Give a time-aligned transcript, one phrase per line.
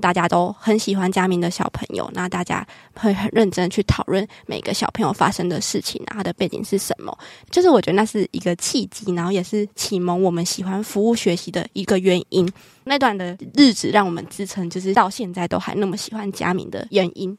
[0.00, 7.16] 大家都很喜欢嘉明的小朋友，那大家会很认真去讨论每个小朋友发生的事情，他的背景是什么。
[7.50, 12.48] 就是我觉得那是一个契机，然后也是启蒙我们喜欢服务学习的一个原因。
[12.84, 17.36] 那段的日子让我们支撑，就是到现在都还那么喜欢嘉明的原因。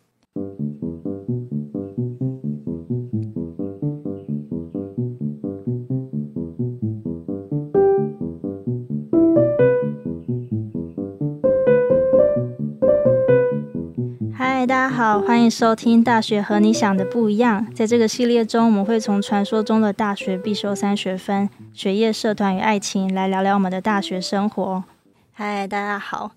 [15.00, 17.66] 好，欢迎收听《大学和你想的不一样》。
[17.74, 24.84] 在这个系列中，我们会从传说中的大学必修三学分——学业、社团与爱情，来聊聊我们的大学生活。
[25.32, 26.34] 嗨，大家好，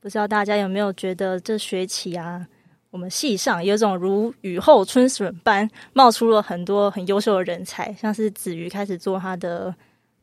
[0.00, 2.46] 不知道大家有没有觉得这学期啊，
[2.90, 9.74] 我们系上有种如雨后春笋般冒出了很多很优秀的人才，像是子瑜开始做他的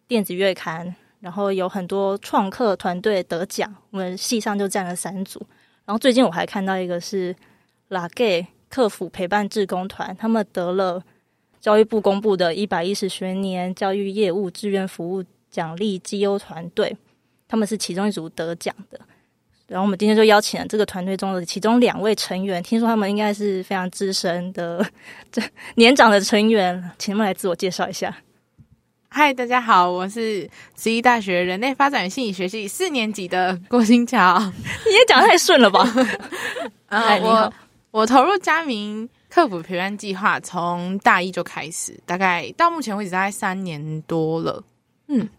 [0.08, 5.40] 电子月刊，然后有很多创客团队得奖，我们系上就占了三组。
[5.86, 7.36] 然后最近我还看到一个是
[7.94, 11.02] 拉 gay 客服陪伴志工团，他们得了
[11.62, 16.98] 教育部公布的一百一十学年教育业务志愿服务奖励绩优团队，
[17.48, 19.00] 他们是其中一组得奖的。
[19.68, 24.86] 然后我们今天就邀请了这个团队中的其中两位成员，听说他们应该是非常资深的
[25.32, 25.42] 这
[25.76, 28.16] 年长的成员，请他们来自我介绍一下。
[29.08, 34.38] 嗨，大家好，我是十一大学人类发展与心理学系四年级的郭新桥。
[34.86, 35.88] 你也讲得太顺了吧？
[36.90, 37.54] 呃，我
[37.94, 44.64] 我投入佳明课辅陪伴计划从大一就开始，大概到目前为止大概三年多了。
[45.10, 45.30] 嗯，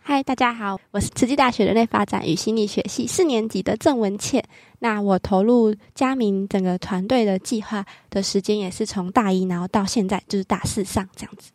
[0.00, 4.42] 嗨，大家好，我是慈济大学人类发展与心理学系四年级的郑文倩。
[4.78, 11.50] 那我投入佳明整个团队的计划的时间也是从大一，然后到现在就是大四上这样子。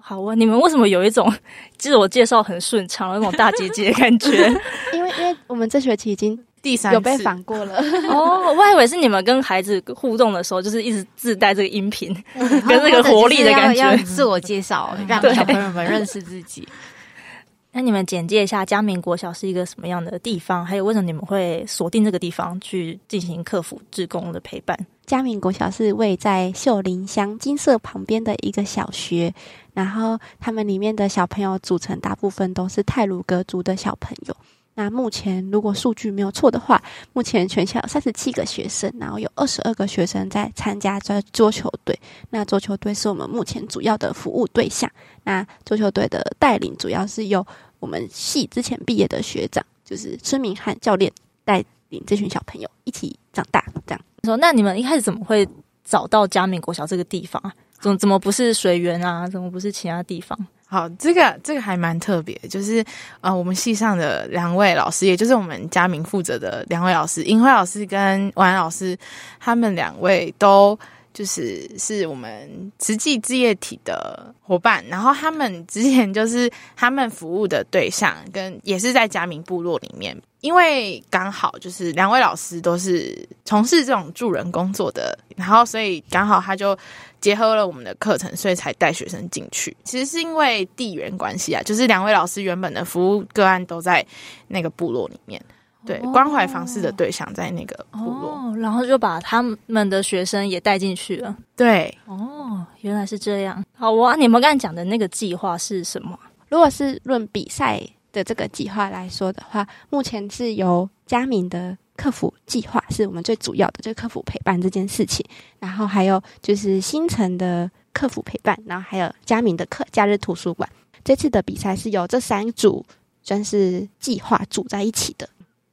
[0.00, 1.30] 好啊，你们为什么有一种
[1.76, 4.48] 自我介绍很顺畅的那种大姐姐的感觉？
[4.94, 7.76] 因为因为我们这学期已经第三有被反过了
[8.08, 13.80] 哦，我还以为是你们跟孩子互动的时候，就是一直自带这个音频， 跟那个活力的感觉。
[13.82, 16.66] 要自我介绍，让小朋友们认识自己。
[17.76, 20.64] 那你们简介一下嘉明国小是一个什么样的地方？
[20.64, 24.78] 还有为什么你们会锁定这个地方去进行课辅志工的陪伴？
[25.04, 29.34] 嘉明国小是位在秀林乡金色旁边的一个小学，
[29.74, 34.36] 然后他们里面的小朋友组成大部分都是泰鲁格族的小朋友。
[34.74, 41.98] 那目前如果数据没有错的话，目前全校三十七个学生，然后有二十二个学生在参加这桌球队。
[42.30, 44.90] 那桌球队是我们目前主要的服务对象。
[45.22, 47.46] 那桌球队的带领主要是由
[47.78, 51.12] 我们系之前毕业的学长，就是孙明翰教练
[51.44, 54.00] 带领这群小朋友一起长大，这样。
[54.24, 55.48] 说，那你们一开始怎么会
[55.84, 57.54] 找到嘉明国小这个地方啊？
[57.78, 59.28] 怎么怎么不是水源啊？
[59.28, 60.36] 怎么不是其他地方？
[60.66, 62.84] 好，这个这个还蛮特别，就是
[63.20, 68.96] 呃，我们系上的两位老师，也就是我们嘉明负责的两位老师，英辉老师跟王安老师，
[69.40, 70.78] 他们两位都。
[71.12, 86.76] 就是是我们慈济志业体的伙伴，然后他们之前就是他们服务的对象，跟也是在嘉明部落里面，因为刚好就是两位老师都是从事这种助人工作的，然后所以刚好他就
[87.24, 89.74] 结合了我们的课程，所以才带学生进去。
[89.82, 94.04] 其实是因为地缘关系啊，就是两位老师原本的服务个案都在
[94.48, 95.42] 那个部落里面。
[95.86, 101.34] 对，关怀访视的对象在那个部落，哦，然后就把他们的学生也带进去了。
[101.56, 103.64] 对，哦，原来是这样。
[103.72, 106.18] 好，我你们刚才讲的那个计划是什么？
[106.50, 107.80] 如果是论比赛
[108.12, 115.24] 的这个计划来说的话，目前是由嘉明的客服计划是我们最主要的，就是客服陪伴这件事情。
[115.58, 120.68] 然后还有就是新城的客服陪伴，然后还有嘉明的课假日图书馆。
[121.04, 122.84] 这次的比赛是由这三组
[123.22, 125.28] 算是计划组在一起的。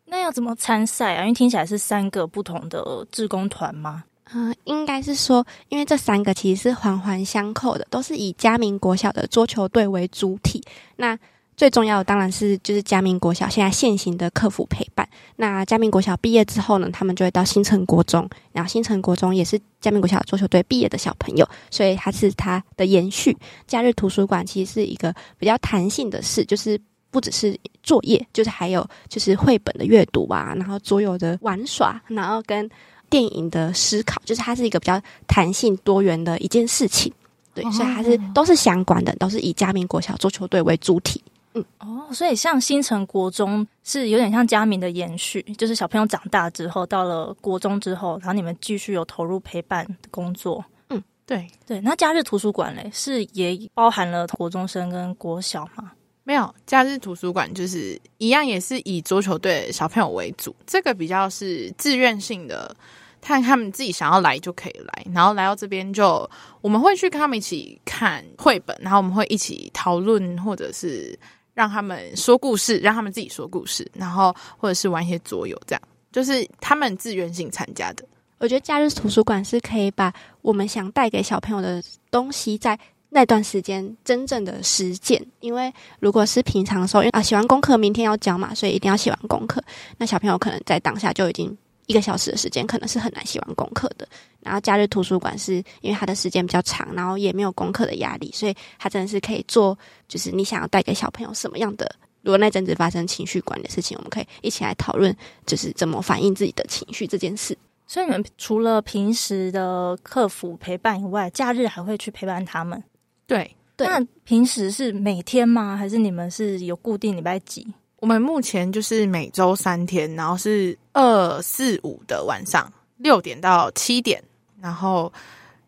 [0.06, 1.22] 那要怎么参赛啊？
[1.22, 4.04] 因为听起来是三个不同的志工团吗？
[4.34, 10.62] 嗯、应该是说，因为这三个其实是环环相扣的，都是以嘉明国小的桌球队为主体。
[10.98, 11.18] 那
[11.58, 15.08] 最重要的当然是就是嘉明国小现在现行的客服陪伴。
[15.42, 23.36] 那嘉明国小毕业之后呢，他们就会到新城国中，然后新城国中也是嘉明国小桌球队毕业的小朋友，所以它是它的延续。
[23.66, 26.80] 假日图书馆其实是一个比较弹性的事，就是。
[27.14, 32.70] 不只是作业，就是还有就是绘本的阅读啊，然后桌游的玩耍，然后跟
[33.10, 34.98] 电影的思考，就是它是一个比较
[35.28, 37.12] 弹性多元的一件事情。
[37.54, 41.22] 对，哦、所以它是都是相关的，都是以嘉明国小桌球队为主体。
[41.54, 50.64] 嗯，哦，所以像新城国中是有点像嘉明的延续，就是小朋友长大之后到了国中之后，然后你们继续有投入陪伴的工作。
[50.90, 51.82] 嗯，对对。
[51.82, 55.92] 那假日图书馆嘞，是也包含了国中生跟国小吗？
[56.24, 60.56] 没有，假日图书馆就是一样，也是以桌球队小朋友为主。
[60.66, 62.74] 这个比较是自愿性的，
[63.20, 65.06] 看他们自己想要来就可以来。
[65.14, 66.30] 然后来到这边就
[66.62, 71.18] 我们会去跟他们一起看绘本，然后我们会一起讨论，或者是
[71.62, 75.82] 让他们说故事，让他们自己说故事，然后或者是玩一些桌游，这样
[76.12, 78.04] 就是他们自愿性参加的。
[78.40, 80.12] 我觉得假日图书馆是可以把
[80.42, 82.80] 我们想带给小朋友的东西在。
[83.14, 85.70] 那段时间真正的实践，因为
[86.00, 89.62] 如果是平常的时候，因为啊写完功课，明天要交嘛，所以一定要写完功课。
[89.98, 91.58] 那小朋友可能在当下就已经
[91.88, 94.08] 一个小时的时间，可能是很难写完功课的。
[94.42, 101.94] 然后假日图书馆是因为他的时间比较长，然后也没有功课的压力，所以他真的是可以做，就是你想要带给小朋友什么样的。
[102.24, 107.58] 如果那阵子发生情绪管理的事情，我们可以一起来讨论，就是怎么反映自己的情绪这件事。
[107.88, 112.82] 所以你们除了平时的客服陪伴以外，假日还会去陪伴他们。
[113.28, 115.76] 对对，那平时是每天吗？
[115.76, 117.68] 还是你们是有固定礼拜几？
[117.98, 124.22] 我们目前就是每周三天，然后是二四五的晚上六点到七点，
[124.62, 125.12] 然后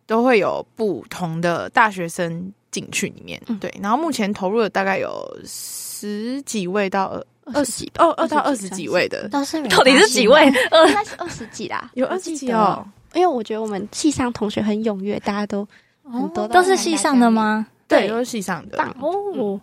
[0.05, 3.41] 都会有不同的大学生进去里面。
[3.47, 10.45] 嗯、对，然后目前投入了大概有十几位到二二十几哦，二到二十几位的，都是到底是几位？
[10.45, 12.85] 应该是二十几啦， 有二十几哦。
[13.13, 15.67] 因为我觉得我们系上同学很踊跃，大家都。
[16.05, 17.65] 很多都是系上的吗？
[17.87, 18.77] 对，都是系上的。
[18.99, 19.57] 哦，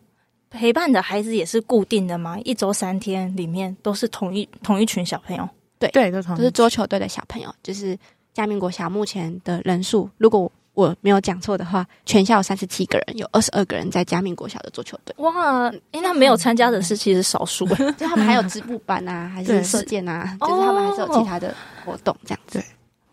[0.51, 2.39] 陪伴的孩子也是固定的吗？
[2.45, 5.49] 一周三天里面都是同一同一群小朋友？
[5.79, 7.55] 对对，都同都是桌球队的小朋友。
[7.63, 7.97] 就是
[8.35, 15.15] 嘉明国小目前的人数，如果我没有讲错的话，全校有三十七个人，有二十二个人在嘉明国小的桌球队。
[15.19, 17.67] 哇，哎，那没有参加的是其实少数，
[17.97, 21.55] 就他们还有织布班啊，还是射箭啊， 就是他们还是有其他的
[21.85, 22.63] 活动这样子。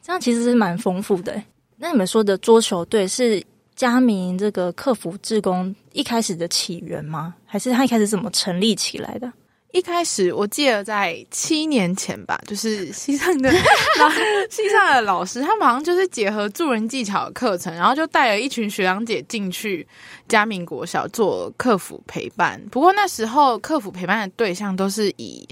[0.01, 1.41] 这样其实是蛮丰富的。
[1.77, 3.43] 那你们说的桌球队是
[3.77, 7.35] 嘉明这个客服志工一开始的起源吗？
[7.45, 9.31] 还是他一开始怎么成立起来的？
[9.71, 13.51] 一开始我记得在七年前吧，就是西上的
[13.99, 14.09] 老
[14.49, 19.87] 系上的老师，他们好像就是结合助人技巧的课程，然后就带了一群学长姐进去
[20.27, 22.59] 嘉明国小做客服陪伴。
[22.71, 25.47] 不过那时候客服陪伴的对象都是以。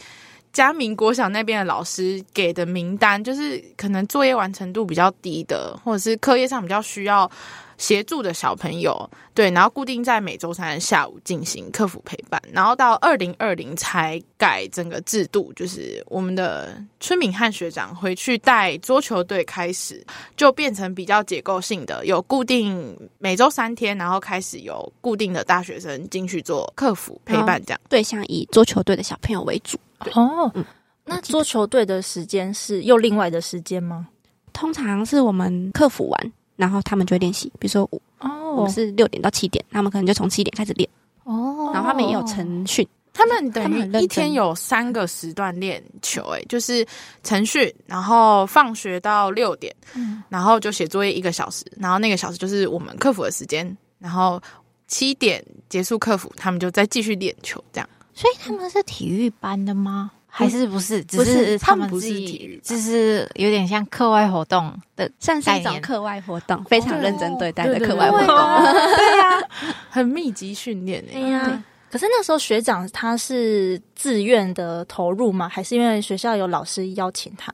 [0.52, 7.30] 嘉明国小那边的老师给的名单，就是可能作业完成度比较低的，或者是课业上比较需要
[7.78, 20.06] 协助的小朋友，对，然后固定在每周三下午进行客服陪伴，然后到二零二零才改整个制度，就是我们的春敏汉学长回去带桌球队开始，
[20.38, 29.78] 就变成比较结构性的，有固定每周三天，然后开始有固定的大学生进去做客服陪伴，这样，对象以桌球队的小朋友为主。
[30.14, 30.64] 哦，嗯，
[31.04, 34.08] 那桌球队的时间是又另外的时间吗？
[34.54, 37.52] 通常是我们客服完，然后他们就会练习。
[37.60, 40.90] 比如说我，哦，我们是六点到七点，他们可能就从七点开始练。
[41.24, 46.86] 哦，然后他们也有晨训，他们等于一天有三个时段练球，哎，就是
[47.24, 54.42] 晨训，然后放学到六点，嗯，然后就写作业一个小时，然后那个小时就是我们客服的时间，然后
[54.88, 57.90] 七点结束客服，他们就再继续练球，这样。
[58.14, 60.12] 所以他们是体育班的吗？
[60.38, 61.02] 还是不是？
[61.06, 68.28] 只是他们自己，就是有点像课外活动的，算是一种课外活动，非常认真对待的课外活动。
[68.28, 69.42] 对呀，
[69.90, 71.20] 很密集训练哎。
[71.22, 71.64] 呀。
[71.90, 75.48] 可是那时候学长他是自愿的投入吗？
[75.48, 77.50] 还是因为学校有老师邀请他？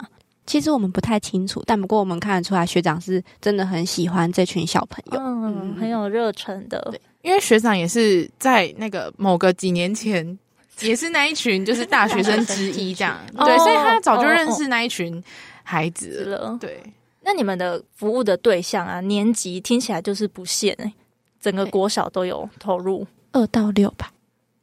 [0.47, 6.81] 其实我们不太清楚，但不过我们看得出来，学长是真的很喜欢这群小朋友，嗯，很有热忱的。
[6.89, 10.39] 对，因为学长也是在那个某个几年前。
[10.81, 15.23] 也是那一群，就是大学生之一这样，对，所以他早就认识那一群
[15.63, 16.57] 孩子了。
[16.59, 16.81] 对，
[17.21, 20.93] 那你们的服务的对象啊，年级听起来就是不限哎，
[21.39, 24.11] 整个国小都有投入，二到六吧。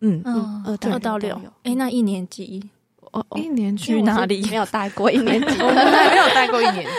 [0.01, 1.41] 嗯嗯，二到二到六。
[1.65, 2.63] 哎，那一年级，
[3.01, 4.47] 哦哦，一年级去哪里？
[4.49, 6.93] 没有带过一年级， 我们还没有带过一年级，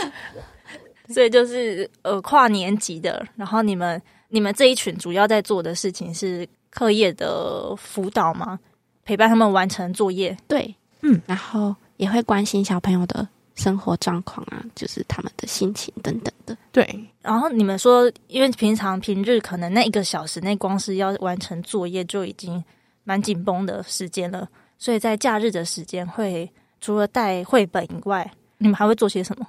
[1.13, 3.25] 所以就是呃跨年级的。
[3.35, 8.59] 然后你们你们这一群主要在做的事情是课业的辅导吗？
[9.09, 16.87] 陪伴他们完成作业，对，嗯，然后也会关心小朋友的生活状况啊，就是他们的心情等等的，对。
[17.23, 22.63] 然后你们说，因为平常平日可能那一个小时内，光是要完成作业就已经
[23.03, 24.47] 蛮紧绷的时间了，
[24.77, 26.47] 所以在假日的时间会
[26.79, 29.47] 除了带绘本以外，你们还会做些什么？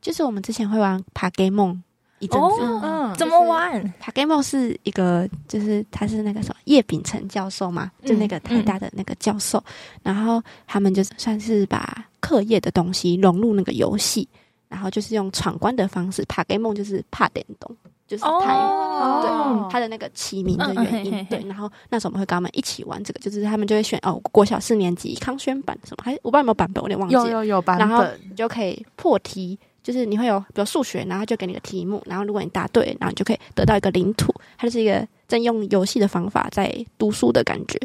[0.00, 1.82] 就是我们之前会玩爬 game 梦。
[2.20, 3.94] 一阵子，嗯，怎么玩？
[3.98, 9.62] 爬 game 是一个，就是他是那个什么叶秉成教授嘛，就那个台大的那个教授，
[10.02, 14.28] 然后他们就算是把课业的东西融入那个游戏，
[14.68, 17.74] 然后就是用闯关的方式爬 game 就是怕点动，
[18.06, 21.24] 就是台语，哦、对他的那个起名的原因。
[21.26, 27.22] 对，然后那时候我们会跟他们一起玩这个，就是他们就会选哦，国小四年级康轩版什么，还我不知道有没有版本，我有点忘记了。
[27.22, 34.34] 有有有版本，然后你就可以破题，就是你会有比如数学，然后就给你个题目，然后如果你答对，然后你就可以得到一个领土。
[34.58, 37.78] 它就是一个在用游戏的方法在读书的感觉。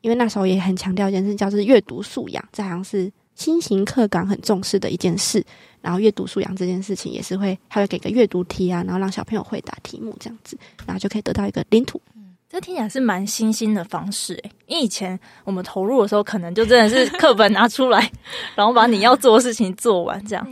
[0.00, 5.44] 因为那时候也很强调一件事，叫做阅读素养，这好像是新型课纲很重视的一件事。
[5.80, 12.00] 然后阅读素养这件事情也是会，他会给个阅读题啊，然后让小朋友回答题目这样子，然后就可以得到一个领土。
[12.16, 18.10] 嗯，这听起来是蛮新兴的方式诶，因为以前我们投入的时候，可能就真的是课本拿出来，
[18.56, 20.44] 然后把你要做的事情做完这样。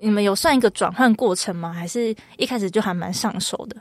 [0.00, 1.72] 你们有算一个转换过程吗？
[1.72, 3.76] 还是一开始就还蛮上手的？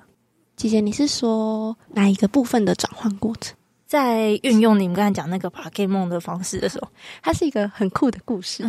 [0.55, 3.55] 姐姐，你是说哪一个部分的转换过程？
[3.86, 6.88] 在运用你们刚才讲那个 Pokémon 的方式的时候，
[7.22, 8.63] 它是一个很酷的故事，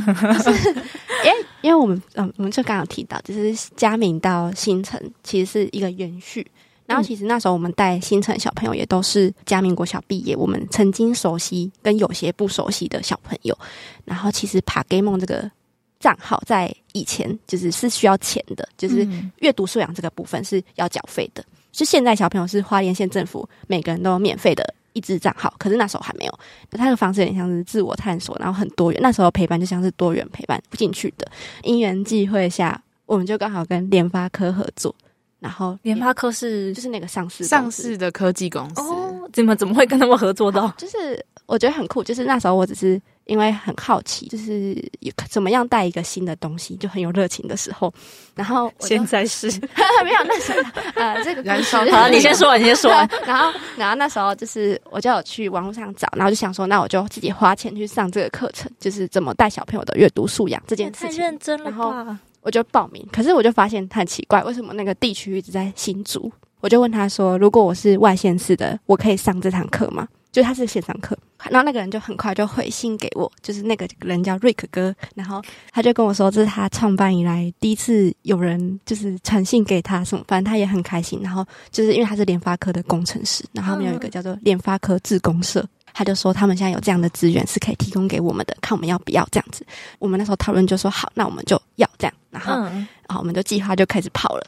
[0.45, 6.47] 就 是因为因为我们嗯，我们就刚刚提到，就是嘉明到新城其实是一个延续。
[6.85, 13.57] 然后其实那时候我们带新城小朋友也都是嘉明国小毕业，我们曾经熟悉跟有些不熟悉的小朋友。
[14.05, 15.51] 然后其实 Pokémon 这个
[15.99, 19.07] 账号在以前就是是需要钱的，就是
[19.41, 21.45] 阅读素养这个部分是要缴费的。
[21.71, 24.75] 就现在小朋友是花莲县政府每个人都有免费的。
[24.95, 26.39] 一支账号，可是那时候还没有。
[26.71, 28.99] 他的方式有点像是自我探索，然后很多元。
[29.03, 31.31] 那时候陪伴就像是多元陪伴进去的。
[31.65, 34.95] 因缘际会下，我们就刚好跟联发科合作。
[35.39, 38.81] 然后联发科是就是那个上市上市的科技公司。
[38.81, 40.69] 哦，怎么怎么会跟他们合作到？
[40.79, 42.03] 就是我觉得很酷。
[42.03, 43.01] 就是那时候我只是。
[43.27, 44.81] 因为很好奇，就是
[45.29, 47.93] 怎么样带一个新的东西，就很有热情的时候。
[48.37, 49.49] 然后现在是
[50.05, 51.85] 没有那时候，呃，这个燃烧。
[51.87, 53.11] 好， 你先说完，你先说完。
[53.27, 61.19] 然后，然后那时候就是我就有去网络上找，然后就想说，那我就自己花钱去上这个课程，就是怎么带小朋友的阅读素养这件事情。
[61.19, 61.69] 太认真了。
[61.69, 62.17] 然后
[62.47, 66.31] 我就报名，可是我就发现很奇怪，为什么那个地区一直在新竹？
[66.61, 70.07] 我就问他说，如果我是外县市的，我可以上这堂课吗？
[70.31, 71.19] 就他是线上课，
[71.51, 81.19] 然后那个人就很快就回信给我，就是那个人叫瑞克哥，然后他就跟我说，这是他创办以来第一次有人就是传信给他什么，反正他也很开心。
[81.21, 89.65] 然后就是因为他是联发科的工程师，然后他们有一个叫做联发科自公社，他就说他们现在有这样的资源是可以提供给我们的，看我们要不要这样子。
[89.99, 92.65] 我们那时候讨论就说好，那我们就要这样，然后
[93.09, 94.47] 然后我们就计划就开始跑了。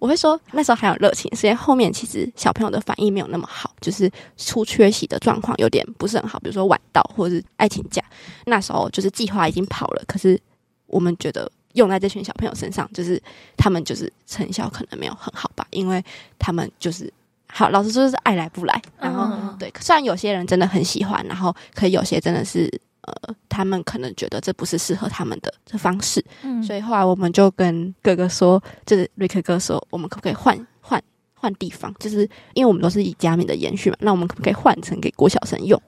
[0.00, 8.00] 我会说那时候还有热情，所以后面其实小朋友的反应没有那么好，就是出缺席的状况有点不是很好，比如说晚到或者是爱请假。
[8.46, 10.40] 那时候就是计划已经跑了，可是
[10.86, 13.20] 我们觉得用在这群小朋友身上，就是
[13.56, 16.00] 他们就是成效可能没有很好吧，因为
[16.38, 17.12] 他们就是
[17.48, 18.80] 好，老实说是爱来不来。
[19.00, 22.72] 然后、嗯、对，虽然有些人真的很喜欢，然后可以有些真的是。
[23.08, 31.02] 呃，他们可能觉得这不是适合他们的这方式，嗯，所以后来我们就跟哥哥说，就是瑞克哥说，我们可不可以换换
[31.34, 31.94] 换地方？
[31.98, 35.80] 就是因为我们都是以嘉明的延续嘛，那我们可不可以换成给国小生用？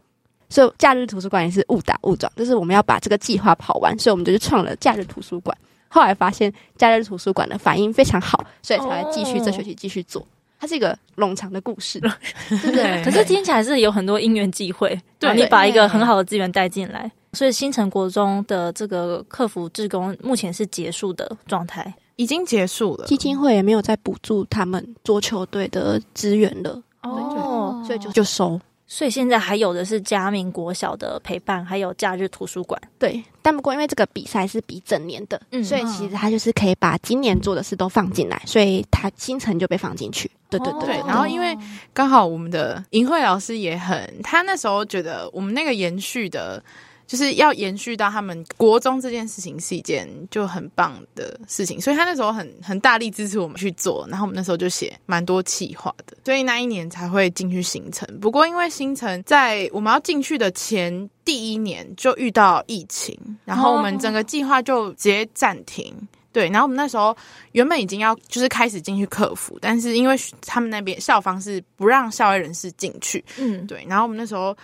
[0.49, 5.57] 所以假日图书馆也是误打误撞，就是我们要把这个计划跑完，所以我们就去创了假日图书馆。
[5.89, 10.27] 后来发现假日图书馆的反应非常好，所以才会继续这学期继续做。
[10.61, 11.99] 它是一个冗长的故事，
[12.51, 13.03] 对不对？
[13.03, 23.07] 可是听起来是有很多因缘际会，对，你把一个很好的资源带进来，所以新城国中的这个客服志工目前是结束的状态，已经结束了。
[23.07, 28.61] 基金会也没有再补助他们桌球队的资源了，哦，所以就就收。
[28.93, 32.81] 所以现在还有的是嘉明国小的陪伴，还有假日图书馆。
[32.99, 40.29] 对，但不过因为这个比赛是比整年的，嗯，所以其实他就是可以把今年做的事都放进来，所以他新城就被放进去。
[40.51, 40.97] 对对对，对。
[41.07, 41.57] 然后因为
[41.95, 46.61] 刚好我们的银慧老师也很，他那时候觉得我们那个延续的。
[47.11, 58.07] 就是要延续到他们国中这件事情是一件就很棒的事情，所以他那时候很很大力支持我们去做，然后我们那时候就写蛮多企划的，所以那一年才会进去新城。
[58.21, 65.93] 不过因为新城在我们要进去的前第一年就遇到疫情，然后我们整个计划就直接暂停。
[66.33, 67.17] 对，然后我们那时候
[67.51, 70.15] 原本已经要就是开始进去客服，但是因为
[70.47, 74.57] 他们那边校方是不让校外人士进去，嗯，对，然后我们那时候。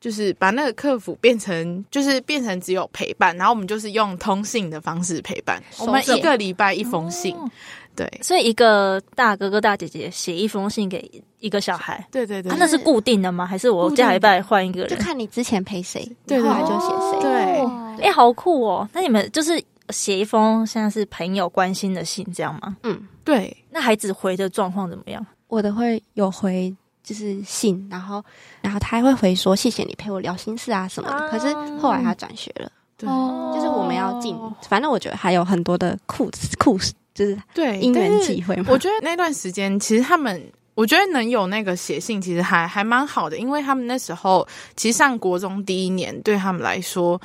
[0.00, 5.62] 就是把那个客服变成，就是变成只有陪伴，然后我们就是用通信的方式陪伴。
[5.80, 7.50] 我们一个礼拜一封信，哦、
[7.96, 13.44] 对，所以一个大哥哥大姐姐写一封信给一个小孩，对对对，啊、那是固定的吗？
[13.44, 14.88] 还是我下礼拜换一个人？
[14.88, 17.20] 就看你之前陪谁，对，后来就写谁。
[17.20, 18.88] 对，哎、好酷哦！
[18.92, 22.76] 那你们就是写一封像是朋友关心的信这样吗？
[22.84, 23.56] 嗯，对。
[23.70, 25.26] 那孩子回的状况怎么样？
[25.48, 26.74] 我的会有回。
[27.08, 28.22] 就是信，然后，
[28.60, 31.16] 然后他还会回说谢谢你陪我聊心事啊什么的。
[31.16, 33.08] 啊、可是后来他转学了，对，
[33.54, 34.38] 就是我们要进，
[34.68, 36.84] 反正我觉得还有很多的酷酷，就
[37.14, 38.66] 就是对因缘际会嘛。
[38.68, 44.46] 我觉得那段时间其实他们，我觉得能有那个写信，其实还还蛮好的，因为他们那时候
[44.76, 47.18] 其实上国中第一年对他们来说，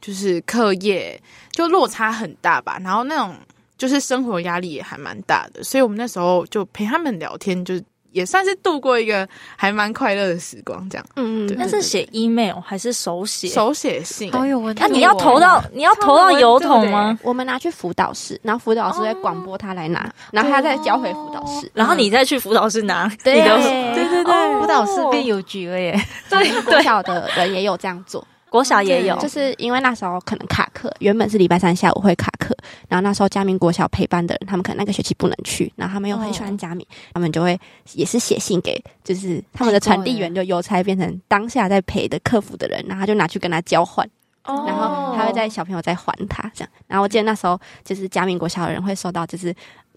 [0.00, 3.36] 就是课业就落差很大吧，然后那种
[3.76, 7.78] 就是生活压力也还蛮大的，所以我们那时候就陪他们聊天，就。
[8.16, 11.06] 也算是度过一个还蛮快乐的时光，这样。
[11.16, 11.54] 嗯嗯。
[11.58, 13.46] 那是写 email 还是手写？
[13.48, 14.32] 手写信。
[14.32, 14.80] 好有问题。
[14.82, 17.18] 那你要投到你要投到邮筒吗？
[17.22, 23.06] 我们拿去辅导室，然后辅导师会广播他来拿，然后他再交回辅导室，然后你再去辅导室拿。
[23.22, 26.00] 对对对对，辅导室变邮局了耶。
[26.30, 28.26] 对，国小的人也有这样做。
[28.56, 32.56] 国小也有，就是因为那时候可能卡课，原本是礼拜三下午会卡课，
[32.88, 37.60] 然后那时候嘉明国小陪班的人，他们可能那个学期不能去，然后他们又很喜欢嘉明，哦、他们就会
[37.92, 44.08] 也是写信给，就是他们的传递员，就邮差变成当下在陪的客服的人，然后他就拿去跟他交换，
[44.44, 49.54] 哦、然后他会在小朋友再还他这样，然后我记得那时候就是嘉明国小的人会收到，就是。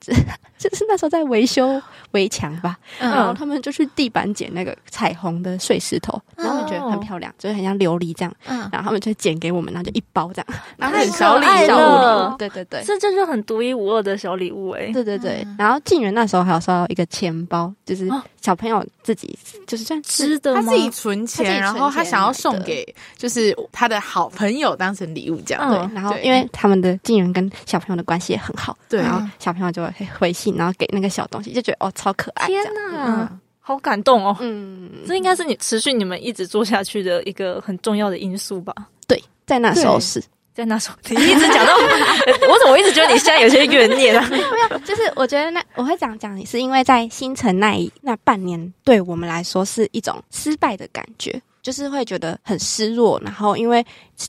[0.58, 18.10] 就是那时候在维修围墙吧，嗯、然后他们就去地板捡那个彩虹的碎石头，嗯、然后觉得很漂亮，就是很像琉璃这样，嗯、然后他们就捡给我们，然后就一包这样，然后很小礼小礼物，对对对，这就是很独一无二的小礼物哎，对对对，然后静园那时候还有收到一个钱包，就是
[18.42, 20.62] 小朋友自己就是算吃的吗？
[20.62, 22.86] 他自己存钱，然后他想要送给
[23.18, 29.90] 就是他的好朋友当成礼物这样，对，然后因为他们的静园跟小朋友的关系也很好，对，然后小朋友就会。
[30.20, 32.48] 回信，然后给那个小东西，就觉得哦，超可爱！
[32.48, 34.36] 天哪，嗯、好感动哦！
[34.40, 38.74] 嗯，这应该是你持续你们一直做下去的一个很重要的因素吧？
[39.08, 40.22] 对，在那时候是
[40.54, 41.74] 在那时候，你一直讲到
[42.50, 44.28] 我怎么一直觉得你现在有些怨念啊？
[44.30, 53.20] 没有，没有，就是我觉得那我会这样讲，你是因为在新城那一那半年，对我们来说是一种失败的感觉，就是会觉得很失落。
[53.24, 53.86] 然后因为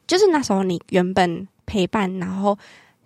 [0.06, 2.56] 就是那时候你原本陪伴，然后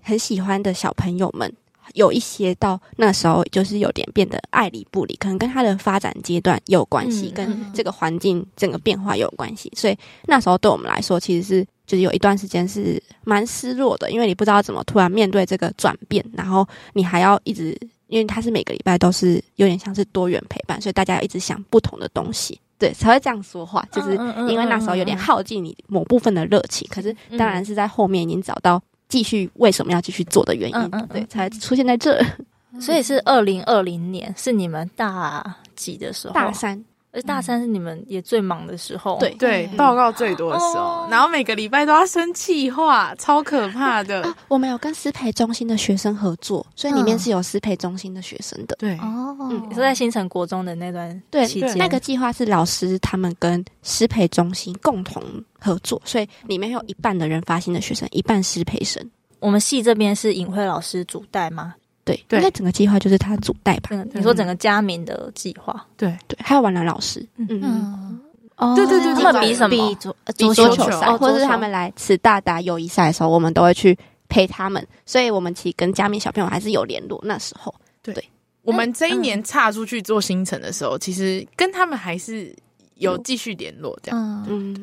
[0.02, 1.50] 很喜欢的小朋友们。
[1.93, 9.71] 有一些到那时候就是有点变得爱理不理，可能跟他的发展阶段有关系，嗯、跟这个环境整个变化有关系。
[9.76, 23.87] 所以那时候对我们来说，其实是就是有一段时间是蛮失落的，因为你不知道怎么突然面对这个转变，然后你还要一直，因为他是每个礼拜都是有点像是多元陪伴，所以大家要一直想不同的东西，对，才会这样说话。
[23.92, 24.14] 就是
[24.49, 28.83] 因为那时候有点耗尽你某部分的热情，可是当然是在后面已经找到。
[29.14, 32.20] 继续为什么要继续做的原因，嗯嗯嗯、对，才出现在这。
[32.81, 36.35] 所以是二零二零年，是你们大几的时候？
[36.35, 39.16] 大三，而大三是你们也最忙的时候。
[39.18, 44.22] 对对，报告最多的时候，哦、然后每个礼拜都要生气话，超可怕的。
[44.22, 48.77] 啊、我们有跟师培中心的学生合作，所以里面是有师培中心的学生的。
[48.79, 51.11] 对哦，嗯，是在新城国中的那段
[51.46, 55.22] 期间，对，那个计划是老师他们跟师培中心共同。
[55.61, 59.03] 合作，所以里面有一半的人发新的学生，一半师培生。
[59.40, 61.74] 我们系这边是尹慧老师主带吗？
[62.05, 63.90] 对，对，应该整个计划就是他主带吧？
[64.12, 65.87] 你说整个嘉明的计划？
[65.97, 68.21] 对对，还有婉兰老师，嗯嗯，
[68.57, 69.71] 哦，对对对，他们比什么？
[69.71, 74.87] 比桌比桌球赛，或者是他们来慈大打友谊赛的时候，我们都会去陪他们。
[75.07, 77.21] 所以我们其实跟嘉明小朋友还是有联络。
[77.25, 78.14] 那时候，对，
[78.62, 82.55] 我们这一年岔出去做新城的时候，其实跟他们还是
[82.97, 84.47] 有继续联络这样。
[84.49, 84.77] 嗯。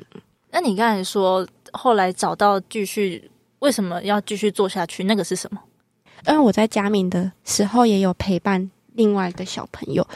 [0.50, 3.30] 那你刚才说后来找到继续，
[3.60, 5.04] 为什么要继续做下去？
[5.04, 5.62] 那个是什么？
[6.28, 10.08] 因为我在嘉明的时候也有陪伴另外的小朋友，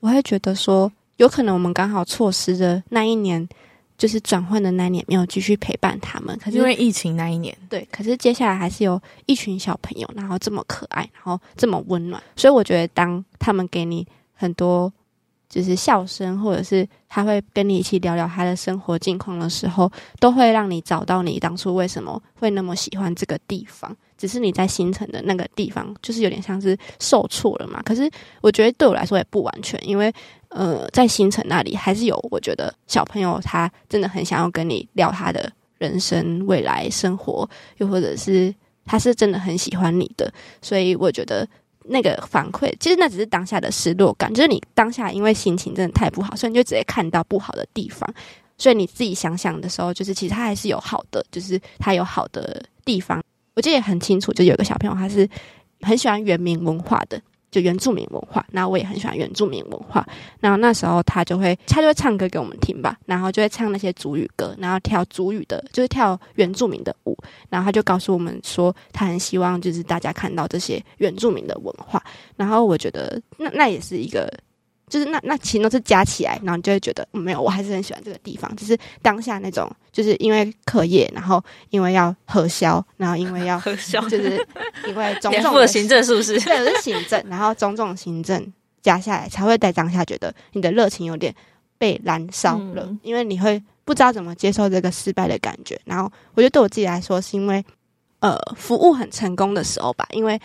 [0.00, 3.48] 我会觉得说，有可能我们刚好错失的那一年，
[3.96, 6.38] 就是转换的那一年，没有继续陪伴他们。
[6.38, 14.92] 可是因为疫情那一年，对，可是接下来还是有一群小朋友，然后这么可爱，然后这么温暖，所以我觉得当他们给你很多。
[15.48, 23.96] 就是笑声，或者是他会跟你一起聊聊他的生活近况的时候，都会让你找到你当初为什么会那么喜欢这个地方。
[24.18, 27.80] 只是你在新城的那个地方，就是有点像是受挫了嘛。
[27.82, 30.12] 可是我觉得对我来说也不完全，因为
[30.48, 38.52] 呃，在新城那里还是有我觉得小朋友他真的很想要跟你聊他的人生、未来生活，又或者是
[38.84, 40.30] 他是真的很喜欢你的，
[40.60, 41.48] 所以我觉得。
[41.88, 48.08] 那个反馈，其实那只是当下的失落感，就是你当下因为心情真的太不好，所以你就直接看到不好的地方。
[48.56, 53.22] 所以你自己想想的时候，就是其实他还是有好的，就是他有好的地方。
[53.54, 55.28] 我记得也很清楚，就有个小朋友他是
[55.80, 57.20] 很喜欢原民文化的。
[57.50, 60.06] 就原住民文化，那我也很喜欢原住民文化。
[60.40, 67.16] 然后那时候他就会，他就会唱歌给我们听吧，然后就会唱那些族语歌，然后跳族语的，就是跳原住民的舞。
[67.48, 72.02] 然后他就告诉我们说，他很希望就是大家看到这些原住民的文化。
[72.36, 74.30] 然后我觉得那那也是一个
[74.88, 78.54] 就是那那其实都是加起来，然后你就会觉得、嗯、没有，我还是很喜欢这个地方。
[78.56, 84.44] 只是当下那种，就是因为课业，然后因为要核销，然后因为要 核销，就是
[84.86, 86.38] 因为 种种的行政是不是？
[86.40, 91.34] 对，是行政，然后种种行政加下来，才会在当下觉得你的热情有点
[91.78, 95.80] 被燃烧了，嗯、因为你会不知道怎么接受这个失败的感觉。
[95.84, 97.64] 然后我觉得对我自己来说，是因为。
[98.20, 100.40] 呃，服务很成功的时候吧，因为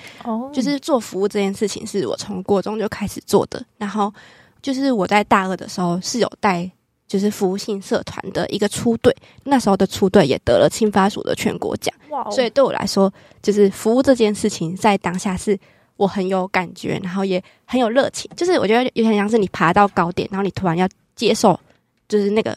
[0.53, 4.13] 就是做服务这件事情是我从国中就开始做的，然后
[4.61, 6.69] 就是我在大二的时候是有带
[7.07, 12.29] 就是服务性社团的一个出队，那时候的出队也得了青发署的全国奖，哇！
[12.29, 15.57] 所以对我来说，就是服务这件事情在当下是
[15.97, 21.59] 我很有感觉，然后也很有热情，就是我觉得有点像是你爬到高点，然后你突然要接受，
[22.07, 22.55] 就是那个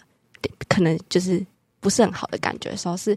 [0.69, 1.43] 可能就是
[1.81, 3.17] 不是很好的感觉的时候是。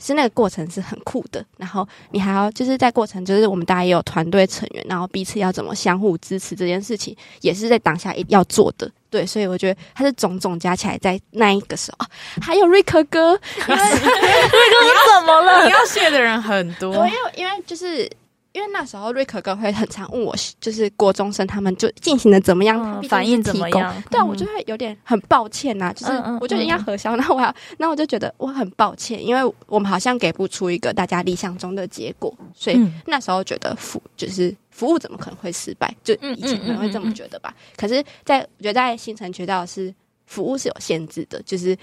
[0.00, 8.90] 是那个过程是很酷的，然后你还要就是在过程，就是我们大家也有团队成员，然后彼此要怎么相互支持这件事情，也是在当下一定要做的。
[9.10, 12.08] 对，所以我觉得它是种种加起来，在那一个时候，啊、
[12.40, 15.64] 还有瑞克哥， 瑞克哥怎么了？
[15.64, 18.10] 你要谢的人很多，因为因为就是。
[18.52, 24.02] 因为那时候瑞可哥会很常问我，就是国中生他们就进行的怎么样，嗯、反应怎么样？
[24.10, 35.94] 对啊，我就会有点很抱歉呐、啊，就是我就应该核销，那、嗯嗯、我要，那 我就觉得我很抱歉，因为我们好像给不出一个大家理想中的结果，所以那时候觉得服就是服务怎么可能会失败？
[36.02, 37.54] 就以前可能会这么觉得吧。
[37.76, 39.94] 可是在我觉得在新城学到的是
[40.26, 41.76] 服务是有限制的，就是。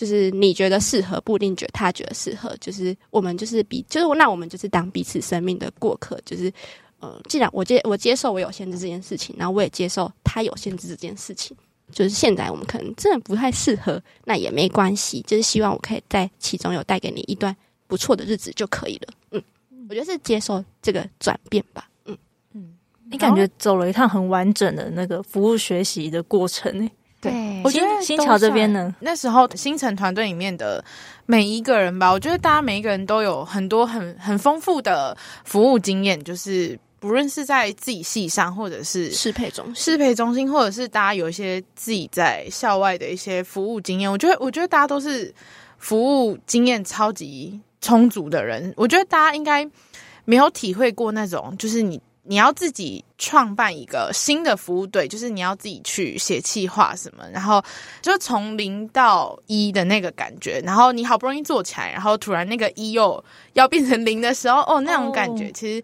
[0.00, 2.56] 就是你觉得适合，不一定觉得他觉得适合。
[2.58, 6.18] 就是我们就是比，就是那我们就是当彼此生命的过客。
[6.24, 6.50] 就是
[7.00, 11.54] 呃，既然我接我接受我有限制这件事情，然后我也接受他有限制这件事情。
[11.92, 15.22] 就是现在我们可能真的不太适合，那也没关系。
[15.26, 17.54] 就是希望我可以在其中有带给你一段
[17.86, 19.12] 不错的日子就可以了。
[19.32, 19.42] 嗯，
[19.86, 21.90] 我觉得是接受这个转变吧。
[22.06, 22.16] 嗯
[22.54, 22.74] 嗯，
[23.10, 26.90] 你感觉走了一趟很完整的那个服务学习的过程呢？
[27.20, 30.82] 对，我觉得新桥这边呢，那时候新城团队里面的
[31.26, 45.34] 每一个人吧，我觉得大家每一个人都有很多很很丰富的服务经验，就是不论是在自己系上，或者是适配中适配中心，或者是大家有一些自己在校外的一些服务经验，我觉得我觉得大家都是
[45.76, 49.68] 服务经验超级充足的人，我觉得大家应该
[50.24, 52.00] 没有体会过那种，就是你。
[52.22, 57.62] 你要自己创办一个新的服务队，就是你要自己去写企划什么，然后
[58.02, 63.22] 就从零到一的那个感觉，然后你好不容易做起来，然后突然那个一又
[63.54, 65.82] 要变成零的时候，哦，那种感觉其实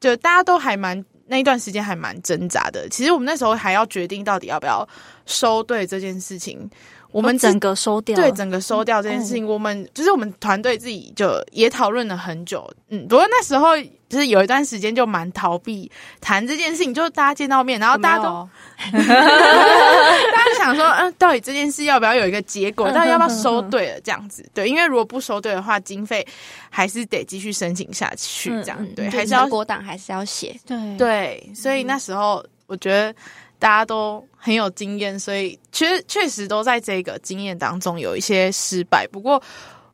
[0.00, 2.88] 就大家都还蛮那一段时间还蛮挣扎的。
[2.88, 4.86] 其实我们那时候还要决定到底要不要
[5.24, 6.68] 收队这件事情。
[7.16, 12.70] 我们整个收掉，对，整个收掉这件事情，我们就是我们团队自己就也讨论了很久。
[12.90, 13.70] 嗯，不过那时候
[14.08, 18.46] 就是有一段时间就蛮逃避谈这件事情，就是大家见到面，然后大家都，
[18.92, 22.92] 大家就想说，嗯，到底这件事要不要有一个结果？
[22.92, 24.00] 到底要不要收 队了？
[24.02, 26.26] 这样子，对，因为如果不收队的话，经费
[26.68, 33.14] 还是得继续申请下去，这样对，还是要国档还是要写，对对，所以那时候我觉得。
[33.58, 39.06] 大家都很有经验，所以其实确实都在这个经验当中有一些失败。
[39.06, 39.42] 不过，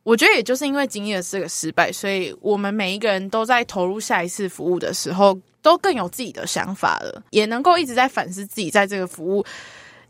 [0.03, 9.45] 我觉得也就是因为经历了这个失败，所以我们每一个人都在投入下一次服务的时候，都更有自己的想法了，也能够一直在反思自己在这个服务。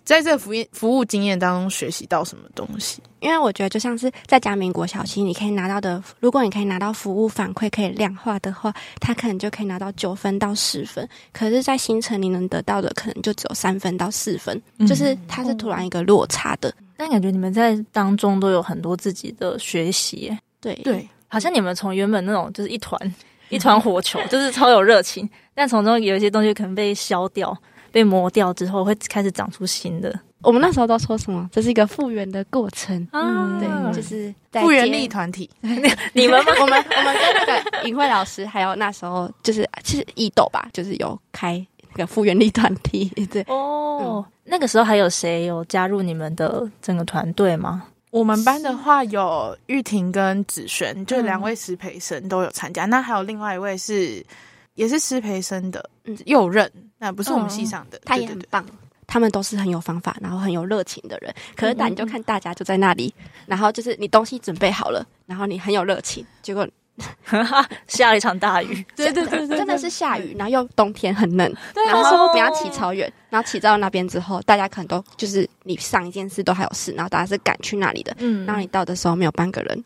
[0.04, 3.02] 在这个服务服务经验当中学习到什么东西？
[3.20, 11.08] 因为我觉得就像是在嘉明国小，期你可以拿到的，如果你可以拿到服务反馈可以量化的话，他可能就可以拿到九分到十分。
[11.32, 16.74] 可是，在新城你能得到的可能就只有三分到四分，嗯、就是它是突然一个落差的。
[16.98, 23.00] 但感觉你们在当中都有很多自己的学习，对对，好像你们从原本那种就是一团
[23.48, 27.58] 一团火球，就是超有热情，但从中有一些东西可能被消掉。
[27.94, 30.20] 被磨掉之后，会开始长出新的。
[30.42, 31.48] 我们那时候都说什么？
[31.54, 33.08] 这是一个复原的过程。
[33.14, 35.48] 嗯，对，就是复原力团体。
[36.12, 36.52] 你们吗？
[36.60, 43.06] 我们我们跟那个尹慧老师，还有那时候就是其实易豆吧，就是有开那个复原力团体。
[43.32, 47.84] 对哦，嗯、那个时候还有谁有加入你们的整个团队吗？
[48.10, 52.86] 我们班的话有玉婷跟子璇，就两位师培生都有参加。
[52.86, 54.26] 嗯、那还有另外一位是
[54.74, 56.70] 也是师培生的，嗯，右任。
[57.04, 58.66] 那不是我们系上的，他也很棒。
[59.06, 61.32] 他们都是很有方法，然后很有热情的人。
[61.54, 63.14] 可是，但你就看大家就在那里，
[63.46, 66.66] 然后就是你东西准备好了，然后你很有热情，结果
[67.88, 68.86] 下了一场大雨。
[68.96, 71.54] 对对对，真的是下雨，然后又冬天很冷，
[71.86, 79.84] 然后你要骑超远，然后骑到那边之后，大家可能都就是你上一件事都还有事，然后大家是赶去那里的，嗯，然后你到的时候没有半个人。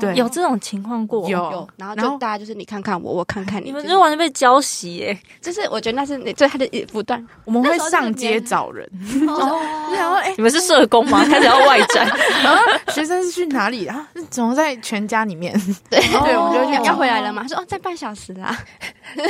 [0.00, 1.38] 对，有这种情况过，有。
[1.38, 5.18] 有，然后就大家就是你看看我，我看看你，你们就完全被浇洗耶。
[5.40, 8.84] 就是我觉得那是你最他的不断，我们会上街找人，
[9.28, 9.60] 哦，
[9.94, 11.24] 然后哎，你们是社工吗？
[11.24, 12.06] 开始要外展，
[12.42, 13.86] 然 后学生是去哪里？
[13.88, 14.08] 啊？
[14.28, 15.52] 怎么在全家里面？
[15.88, 16.00] 对。
[16.00, 17.42] 对，我们就去要回来了嘛？
[17.42, 18.56] 他说哦，在半小时啦，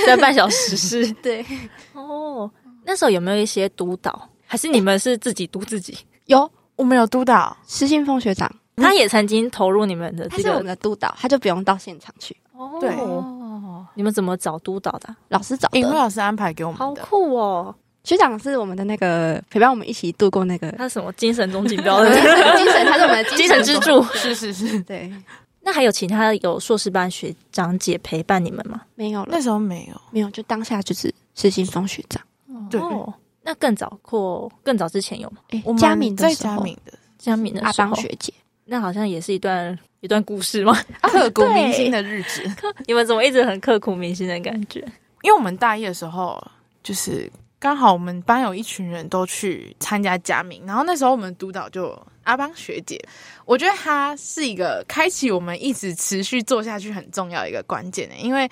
[0.06, 1.44] 在半小时是，对，
[1.92, 2.50] 哦，
[2.84, 4.28] 那时候有没有一些督导？
[4.46, 5.98] 还是你们是自己督自己？
[6.26, 7.56] 有，我们有督导。
[7.66, 8.50] 施信峰学长。
[8.76, 12.36] 他也曾经投入你们的这个，他是我们的督导，他就不用到现场去。
[12.52, 12.94] 哦，对，
[13.94, 15.14] 你们怎么找督导的？
[15.28, 17.74] 老师找的，英辉老师安排给我们好酷哦！
[18.04, 22.10] 学长是我们的那个陪伴我们一起度过那个，他什么精神中锦标的
[22.56, 24.02] 精神，他是我们的 精神支柱。
[24.14, 25.12] 是是是，对。
[25.62, 28.82] 那还有其他有硕士班学长姐陪伴你们吗？
[28.94, 32.22] 没有，那时候没有，没有，就当下就是施信凤学长。
[32.70, 32.80] 对，
[33.42, 35.38] 那更早或更早之前有吗？
[35.48, 38.32] 哎，嘉明在嘉敏的嘉敏的阿邦学姐。
[38.68, 40.76] 那好像也是一段一段故事吗？
[41.02, 42.42] 刻骨铭心的日子，
[42.87, 44.81] 你们怎么一直很刻骨铭心的感觉？
[45.22, 46.37] 因为我们大一的时候，
[46.83, 53.00] 就是刚好我们班有一群人都去参加嘉明，然后那时候我们督导就阿邦学姐，
[53.44, 58.50] 我觉得她是一个开启我们一直持续做下去很重要的一个关键的，因为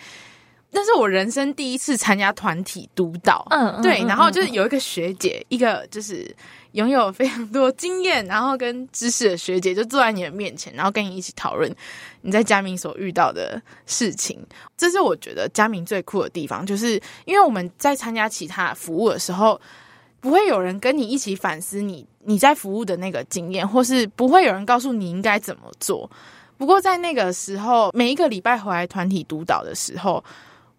[0.70, 6.32] 那是我人生第一次参加团体督导，嗯，对，然后就是有一个学姐，一个就是。
[6.74, 11.72] 拥有非常多经验，然后跟知识的学姐就坐在你的面前，然后跟你一起讨论
[12.22, 14.44] 你在嘉明所遇到的事情。
[14.76, 19.60] 这是我觉得嘉明最酷的地方，就是因为我们在参加其他服务的时候，
[20.18, 26.10] 不会有人跟你一起反思你你在服务的那个经验，或是不会有人告诉你应该怎么做。
[26.58, 30.24] 不过在那个时候，每一个礼拜回来团体督导的时候，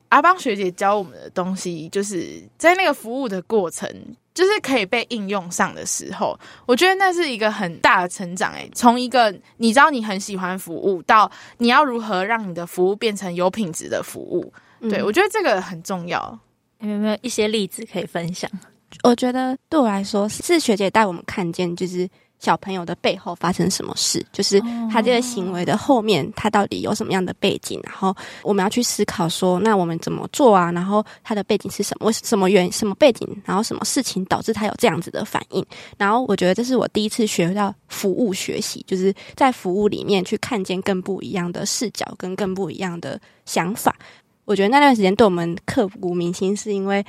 [0.10, 3.90] 阿邦学姐教我们的东西，就是在那个服务的过程。
[4.36, 8.54] 就是可以被应用上的时候，我觉得那是一个很大的成长。
[8.54, 16.38] 诶，从一个你知道你很喜欢服务，到你要如何让你的服务变成有品质的服务，嗯、对，我觉得这个很重要。
[16.80, 18.52] 有没有一些例子可以分享？
[19.04, 22.08] 我觉得对我来说，是学姐带我们看见，就是。
[22.40, 24.24] 小朋友的背后发生什么事？
[24.32, 27.80] 就是他这个行为的后面，他到底有什么样的背景？
[27.84, 30.72] 然后我们要去思考说，那我们怎么做啊？
[30.72, 32.08] 然后他的背景是什么？
[32.08, 33.28] 为什么原什么背景？
[33.46, 35.66] 然后什么事情导致他有这样子的反应？
[35.98, 43.96] 然后我觉得这是我第一次学到服务学习，就是在服务里面去看见更不一样的视角跟更不一样的想法。
[44.44, 47.04] 我觉得那段时间对我们刻骨铭心，是因为。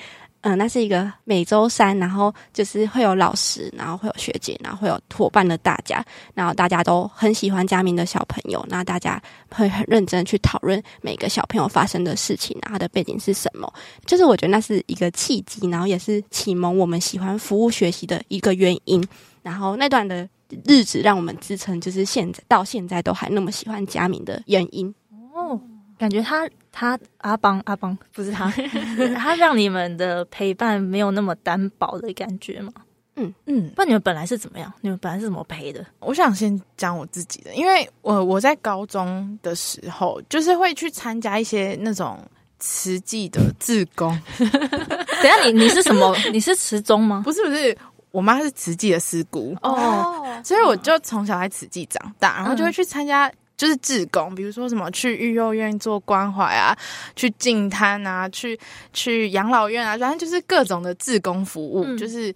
[0.46, 6.04] 嗯，那是一个每周三，然后就是会有老师，然后会有学姐，然后会有伙伴的大家，
[6.34, 13.68] 然后大家都很喜欢嘉明的小朋友，那大家会很认真去讨论每个小朋友发生的事情，然后的背景是什么。
[14.04, 19.04] 就是我觉得那是一个契机，然后也是启蒙我们喜欢服务学习的一个原因。
[19.42, 20.28] 然后那段的
[20.64, 24.94] 日子让我们支撑，就是现在到现在都还那么喜欢嘉明的原因。
[25.34, 25.60] 哦。
[25.98, 26.46] 感觉他
[26.78, 28.52] 他阿邦阿邦不是他，
[29.16, 32.70] 他让你们的陪伴没有那么单薄的感觉吗？
[33.14, 34.70] 嗯嗯，不然你们本来是怎么样？
[34.82, 35.82] 你们本来是怎么陪的？
[36.00, 42.20] 我想先讲我自己的，因为我我在高中的时候，就是会去参加一些那种
[42.58, 44.14] 慈济的志工。
[44.38, 46.14] 等下你你是什么？
[46.30, 47.22] 你是慈中吗？
[47.24, 47.74] 不是不是，
[48.10, 53.32] 我妈是慈济的师姑哦，所以我就从小在慈济长大，然后就会去参加。
[53.56, 56.76] 就是志工，比如说什么去育幼院做关怀啊，
[57.14, 58.58] 去净滩啊，去
[58.92, 61.82] 去养老院啊，反正就是各种的志工服务。
[61.86, 62.34] 嗯、就是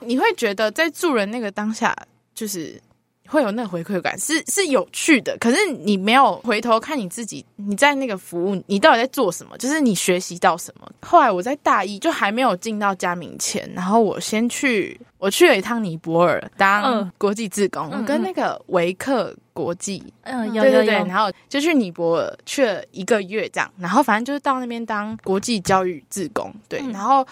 [0.00, 1.94] 你会觉得在助人那个当下，
[2.34, 2.80] 就是
[3.28, 5.36] 会有那个回馈感，是是有趣的。
[5.38, 9.58] 可是你没有回头看你自己，你在那个服务，你到底在做什么？
[9.58, 10.90] 就是你学习到什么？
[11.02, 19.36] 后来我在大一就还没有进到嘉明前，然后我先去我去了一趟尼泊尔当国际志工，跟那个维克。
[19.54, 27.24] 国际，嗯，有有有，对对对，然后就去尼泊尔去了一个月，这样，然后反正就是到那边当国际教育志工，对，嗯、然后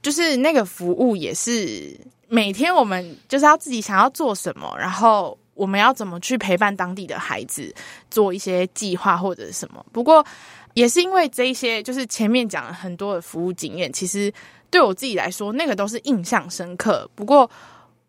[0.00, 1.94] 就是那个服务也是
[2.28, 7.72] 每天我们就是要自己想要做什么，然后我们要怎么去陪伴当地的孩子
[8.10, 9.84] 做一些计划或者什么。
[9.92, 10.24] 不过
[10.72, 14.32] 也是因为这一些，就是前面讲了很多的服务经验，其实
[14.70, 17.06] 对我自己来说，那个都是印象深刻。
[17.14, 17.48] 不过。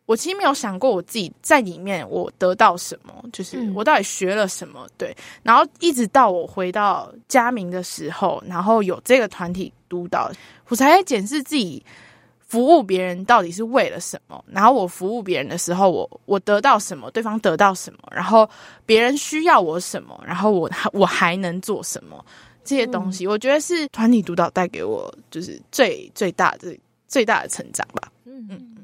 [0.08, 5.16] 我其实没有想过我自己在里面我得到什么，就是我到底学了什么，对。
[5.44, 10.32] 然后一直到我回到嘉明的时候，然后有这个团体督导，
[10.70, 11.86] 我才在检视自己
[12.40, 14.42] 服务别人到底是为了什么。
[14.48, 18.50] 然后我服务别人的时候，我我得到什么，对方得到什么，然后
[18.86, 22.26] 别人需要我什么，然后我还我还能做什么，
[22.64, 26.74] 这些东西，我觉得是团体督导带给我就是最最大的
[27.10, 28.10] 最大的成长吧。
[28.24, 28.77] 嗯嗯。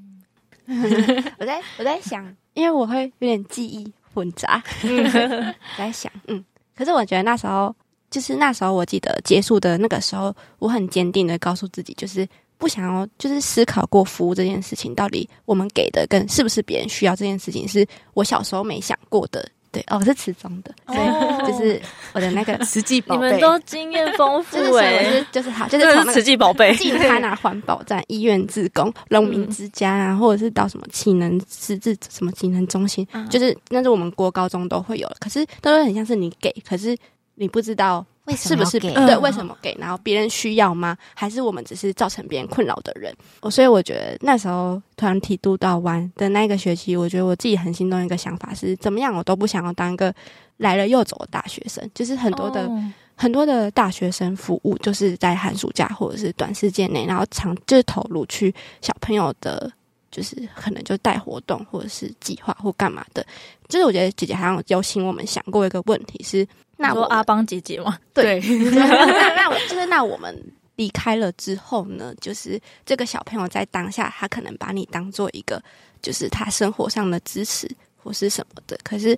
[1.39, 4.63] 我在我在想，因为我会有点记忆混杂。
[4.83, 6.43] 我在想，嗯，
[6.75, 7.75] 可是我觉得那时候，
[8.09, 19.49] 就是那时候，我记得结束的那个时候，我很坚定的告诉自己，就是不想要，就是思考过服务这件事情，到底我们给的跟是不是别人需要这件事情，是我小时候没想过的。
[19.73, 21.81] 对，哦，我是慈中的，所以就是
[22.13, 36.95] 我的那个 慈济宝贝，你们都经验丰富哎、欸，就是就是好，就是从那个慈济宝贝，进他那环保站、医院自工、农民之家啊，或者是到什么技能资质什么技能中心，嗯、就是那是我们国高中都会有，可是都会很像是你给，可是
[37.35, 38.05] 你不知道。
[38.25, 38.93] 为什么是不是给？
[38.93, 39.75] 对，为什么给？
[39.77, 40.97] 然后别人需要吗？
[41.13, 43.13] 还是我们只是造成别人困扰的人？
[43.41, 50.13] 我所以我觉得那时候团体督导完的那个学期，我觉得我自己很心动一个想法是：怎么样我都不想要当一个
[50.57, 51.89] 来了又走的大学生。
[51.93, 52.79] 就是很多的、oh.
[53.15, 59.69] 很多的大学生服务，就是在寒暑假或者是短时间内，然后长就是投入去小朋友的，
[60.09, 63.25] 就是可能就带活动或者是计划或干嘛的。
[63.67, 66.47] 就是我觉得姐姐好像有请我们想过一个问题是。
[66.77, 68.39] 那我阿邦姐姐嘛，对，
[68.71, 70.35] 那 那我就是那我们
[70.75, 75.61] 离开了之后呢，就是这个小朋友在当下，他可能把你当做一个，
[76.01, 79.15] 就是他生活上的支持或是什么的，可是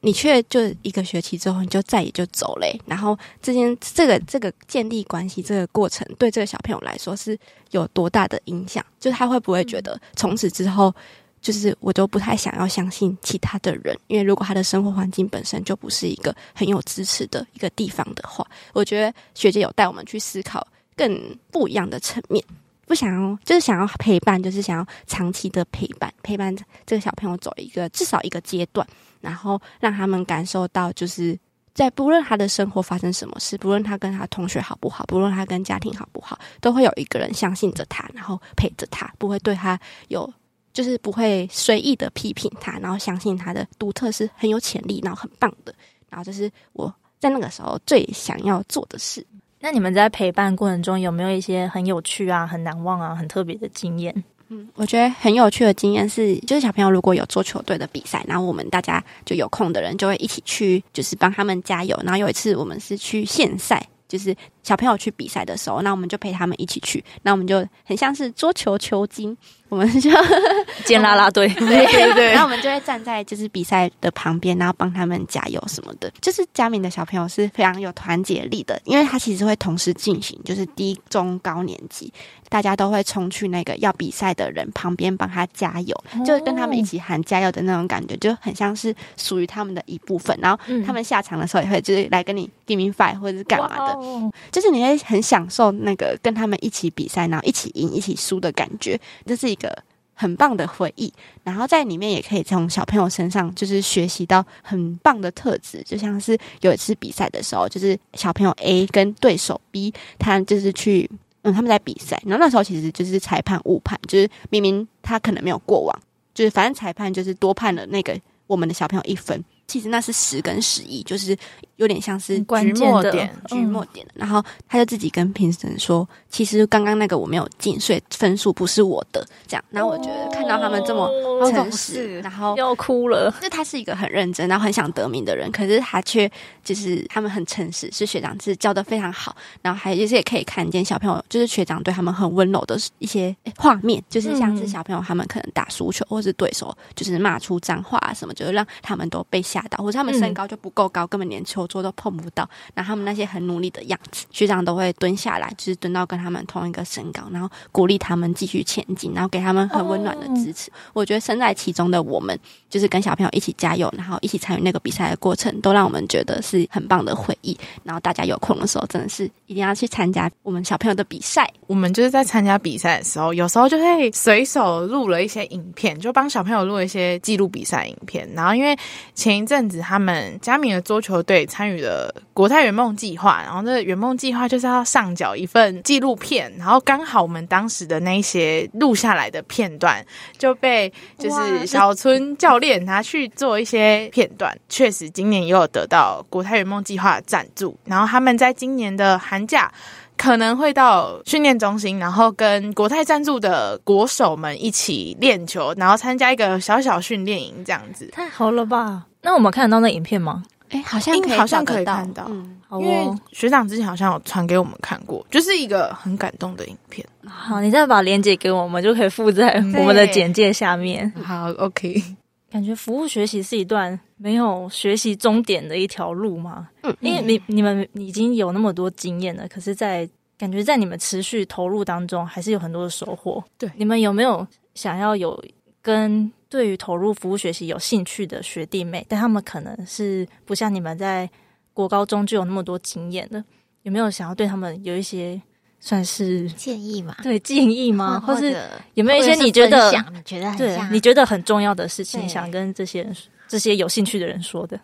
[0.00, 7.36] 你却就一个学期之后你就再也就走了，然后这件这个这个建立关系这个过程，对这个小朋友来说是
[7.72, 8.84] 有多大的影响？
[9.00, 10.94] 就他会不会觉得从此之后？
[11.42, 20.64] 就是我都不太想要相信其他的人，因为如果他的生活环境本身就不是一个很有支持的一个地方的话，我觉得学姐有带我们去思考
[20.96, 22.42] 更不一样的层面，
[22.86, 26.54] 不想要就是想要陪伴，就是想要长期的陪伴，陪伴
[26.86, 28.86] 这个小朋友走一个至少一个阶段，
[29.20, 31.36] 然后让他们感受到，就是
[31.74, 39.76] 在不论他的生活发生什么事，不论他跟他同学好不好，不论他跟家庭好不好，都会有一个人相信着他，然后陪着他，不会对他
[40.06, 40.32] 有。
[40.72, 45.74] 就是不会随意的批评他，然后相信他的独特是很有潜力，然后很棒的，
[46.08, 49.24] 然后这是我在那个时候最想要做的事。
[49.60, 54.12] 那你们在陪伴过程中有没有一些很有趣啊、很难忘啊、很特别的经验？
[54.48, 61.96] 嗯，我觉得很有趣的经验是，就是小朋友如果有做球队的比赛，然后我们大家就有空的人就会一起去，就是帮他们加油。
[62.02, 69.34] 然后有一次我们是去县赛，就是小朋友去比赛的时候，那我们就陪他们一起去，那我们就很像是桌球球精。
[69.70, 70.10] 我们就
[70.84, 76.12] 建啦啦队， 对对对，然后我们就会站在就是比赛的旁边，然后帮他们加油什么的。
[76.20, 82.12] 就是嘉敏的小朋友是非常有团结力的，因为他其实会同时进行，就是低中高年级，
[82.52, 90.38] 大家都会冲去那个要比赛的人旁边帮他加油，就跟他们一起喊加油的那种感觉，就很像是属于他们的一部分。
[90.38, 99.82] 然后他们下场的时候也会就是来跟你 give me five 或者是干嘛的，就是你会很享受那个跟他们一起比赛，然后一起赢一起输的感觉，这是一个。
[100.14, 101.12] 很棒的回忆，
[101.42, 111.10] 然后在里面也可以从小朋友身上就是学习到很棒的特质，就像是有一次比赛的时候，就是小朋友 A 跟对手 B，他就是去
[111.42, 116.02] 嗯他们在比赛，然后那时候其实就是裁判误判，就是明明他可能没有过网，
[116.34, 119.44] 就是反正裁判就是多判了那个我们的小朋友一分。
[119.66, 121.36] 其实那是十跟十一，就是
[121.76, 123.10] 有点像是关键的
[123.48, 124.06] 局末点。
[124.14, 131.08] 然后他就自己跟评审说：“其实刚刚那个我没有进，所以分数不是我的。”这样，然后我觉得看到他们这么
[131.50, 133.34] 诚实，然后要哭了。
[133.40, 136.30] 就他是一个很认真，然后很想得名的人，可是他却
[136.62, 139.34] 就是他们很诚实，是学长是教的非常好。
[139.62, 149.82] 然后还有就是也可以看见小朋友，就是学长对他们很温柔的一些画面，就是像是小朋友他们可能打输球，或是对手就是骂出脏话啊什么，就是让他们都被吓到。
[149.82, 152.48] 或者他们身高就不够高，嗯、根本连球桌都碰不到。
[152.74, 160.70] 然后他们那些很努力的样子，学长都会蹲下来，就是蹲到跟他们同一个身高，然后鼓励他们继续前进，然后给他们很温暖的支持。
[160.70, 162.38] 哦、我觉得身在其中的我们，
[162.70, 167.56] 就是跟小朋友一起加油，然后一起参与那个比赛的过程，都让我们觉得是很棒的回忆。
[167.84, 171.50] 然后大家有空的时候，真的是一定要去参加我们小朋友的比赛。
[171.66, 178.28] 我们就是在参加比赛的时候，有时候就会随手录了一些影片，就帮小朋友录一些记录比赛影片。
[178.34, 178.76] 然后因为
[179.14, 190.04] 前一阵子他们嘉明的桌球队参与了国泰圆梦计划，然后这个圆梦计划就是要上缴一份纪录片，然后刚好我们当时的那些录下来的片段
[190.38, 199.70] 就被就是小春教练拿去做一些片段，确实今年也有得到国泰圆梦计划的赞助，然后他们在今年的寒假。
[200.14, 208.08] 可能会到训练中心，然后跟国泰赞助的国手们一起练球，然后参加一个小小训练营，这样子。
[208.12, 209.06] 太好了吧？
[209.22, 210.42] 那我们看得到那影片吗？
[210.70, 217.06] 哎，好像好像可以看到，嗯，因为学长之前好像有传给我们看过，就是一个很感动的影片。
[217.26, 221.10] 好，你再把链接给我们，就可以附在我们的简介下面。
[221.22, 222.02] 好，OK。
[222.50, 226.68] 感觉服务学习是一段没有学习终点的一条路吗？
[226.82, 230.08] 嗯，因为你你们已经有那么多经验了，可是，在
[230.38, 233.44] 感觉在你们持续投入当中，还是有很多的收获。
[233.58, 235.42] 对，你们有没有想要有
[235.80, 239.06] 跟对于投入服务学习有兴趣的学弟妹？
[239.08, 241.26] 但他们可能是不像你们在
[241.72, 243.42] 国高中就有那么多经验的，
[243.84, 245.40] 有没有想要对他们有一些？
[245.84, 247.16] 算是建议嘛？
[247.24, 248.20] 对，建议吗？
[248.20, 248.56] 或，或是
[248.94, 253.16] 有没有一些你觉得你觉得很对你觉得很重要的事情，想跟这些人、
[253.48, 254.78] 这些有兴趣的人说的？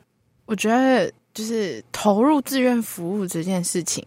[0.47, 4.05] 我觉得就是投入志愿服务这件事情，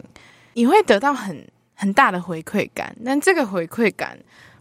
[0.52, 1.42] 你会得到很
[1.72, 2.94] 很大的回馈感。
[3.02, 4.18] 但这个回馈感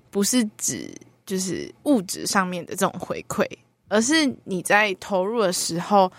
[0.10, 0.90] 不是指
[1.32, 3.46] 就是物质上面的这种回馈，
[3.88, 6.12] 而是你在投入的时候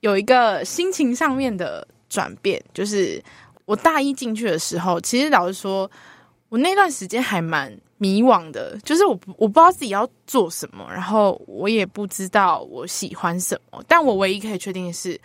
[0.00, 3.22] 有一个心情上面的转变，就是。
[3.66, 5.90] 我大一进去的时候，其实老实说，
[6.50, 13.82] 我那段时间还蛮迷惘的，就是我我不知道自己要做什么，然后我也不知道我喜欢什么。
[13.88, 15.18] 但我唯一可以确定的是，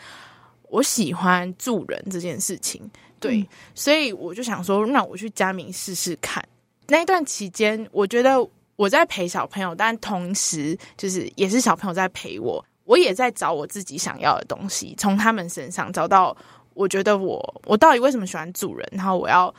[0.70, 2.90] 我喜欢助人这件事情。
[3.20, 6.42] 对，嗯、所以我就想说，那我去佳明试试看。
[6.88, 8.42] 那一段期间，我觉得
[8.80, 16.36] 我在陪小朋友，但同时就是也是小朋友在陪我，我也在找我自己想要的东西，从他们身上找到。
[16.76, 18.88] 我觉得我我到底为什么喜欢主人？
[18.94, 19.54] 然后我要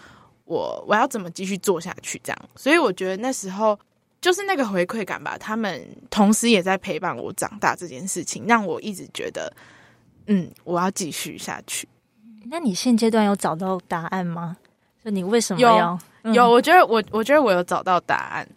[0.46, 2.18] 我我要怎么继续做下去？
[2.24, 3.78] 这样，所以我觉得那时候
[4.22, 5.36] 就是那个回馈感吧。
[5.36, 9.52] 他们同时也在陪伴我长大这件事情，让我一直觉得，
[10.28, 11.86] 嗯，我要继续下去。
[12.46, 14.56] 那你现阶段有找到答案吗？
[15.04, 15.98] 就你为什么要有？
[16.22, 18.48] 嗯、有，我觉得我我觉得我有找到答案。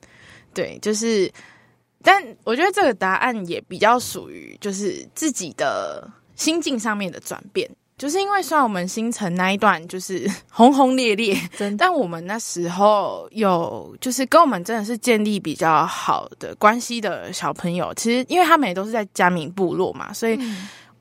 [0.54, 1.32] 对，就是，
[2.01, 7.70] 但我觉得这个答案也比较属于就是自己的心境上面的转变。
[7.95, 11.38] 就是因为虽然我们新城那一段就是 轰轰烈烈，
[11.78, 20.38] 但我们那时候有就是跟我们真的是建立比较好的关系的小朋友，其实因为他们也都是在嘉明部落嘛，所以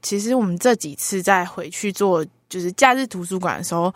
[0.03, 3.93] 其实我们这几次再回去做就是假日图书馆的时候，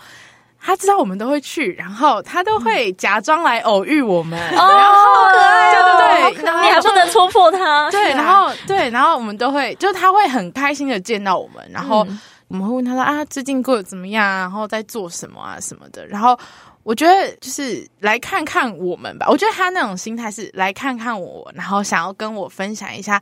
[0.60, 12.06] 他知道我们都会去，然后他都会假装来偶遇我们，哦，好可爱哦，对对，你还不能戳破他，对，然后对，然后我们都会，就他会很开心的见到我们，然后。
[12.48, 14.24] 我们会问他说啊，最近过得怎么样？
[14.24, 16.06] 然后在做什么啊什么的。
[16.06, 16.38] 然后
[16.84, 19.26] 我觉得就是来看看我们吧。
[19.28, 23.20] 我觉得他那种心态是来看看我，然后想要跟我分享一下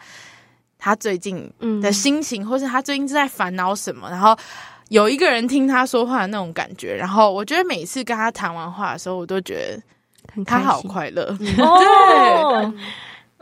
[0.79, 4.11] 他最近的心情，嗯、或是他最近正在烦恼什么。
[4.11, 4.37] 然后
[4.89, 6.95] 有一个人听他说话的那种感觉。
[6.95, 9.79] 然后我觉得每次跟他谈完话的时候，我都觉
[10.35, 11.37] 得他好快乐。
[11.41, 12.81] 嗯、 对。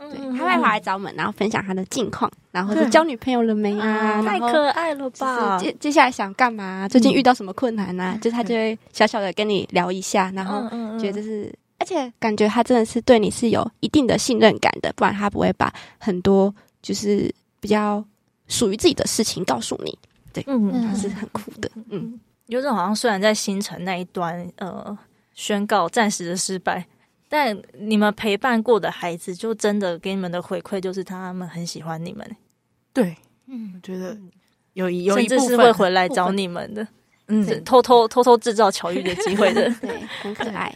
[0.03, 4.21] 对，他会回来找我们，然后分享他的近况，然后是交女朋友了没啊？
[4.21, 5.57] 太可爱了吧！
[5.57, 6.85] 接接下来想干嘛？
[6.89, 8.17] 最近遇到什么困难啊？
[8.21, 10.69] 就是他就会小小的跟你聊一下，然后
[10.99, 18.03] 觉得是，而且感觉他真的是对你是有一定的信任感的，不然他不会把很多就是比较
[18.49, 19.97] 属于自己的事情告诉你。
[20.33, 21.69] 对，嗯，他是很酷的。
[21.89, 24.97] 嗯，有种好像虽然在新城那一端，呃，
[25.33, 26.85] 宣告暂时的失败。
[27.29, 32.35] 但你们陪伴过的孩子，就真的给你们的回馈，就是他们很喜欢你们。
[32.93, 33.15] 对，
[33.47, 34.15] 嗯，我觉得
[34.73, 36.87] 有一有一部分是会回来找你们的，
[37.29, 40.71] 嗯，偷偷偷偷制造巧遇的机会的， 对，很可爱。